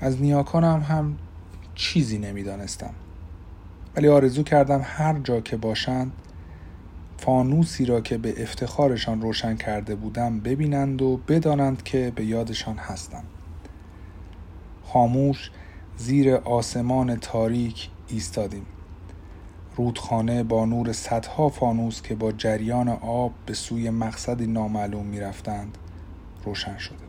از 0.00 0.22
نیاکانم 0.22 0.80
هم 0.80 1.18
چیزی 1.74 2.18
نمی‌دانستم. 2.18 2.94
ولی 3.96 4.08
آرزو 4.08 4.42
کردم 4.42 4.80
هر 4.84 5.18
جا 5.18 5.40
که 5.40 5.56
باشند 5.56 6.12
فانوسی 7.24 7.84
را 7.84 8.00
که 8.00 8.18
به 8.18 8.42
افتخارشان 8.42 9.20
روشن 9.20 9.56
کرده 9.56 9.94
بودم 9.94 10.40
ببینند 10.40 11.02
و 11.02 11.16
بدانند 11.16 11.82
که 11.82 12.12
به 12.16 12.24
یادشان 12.24 12.76
هستم. 12.76 13.24
خاموش 14.84 15.50
زیر 15.96 16.34
آسمان 16.34 17.16
تاریک 17.16 17.88
ایستادیم. 18.08 18.66
رودخانه 19.76 20.42
با 20.42 20.64
نور 20.64 20.92
صدها 20.92 21.48
فانوس 21.48 22.02
که 22.02 22.14
با 22.14 22.32
جریان 22.32 22.88
آب 22.88 23.32
به 23.46 23.54
سوی 23.54 23.90
مقصدی 23.90 24.46
نامعلوم 24.46 25.06
می‌رفتند 25.06 25.78
روشن 26.44 26.78
شده. 26.78 27.03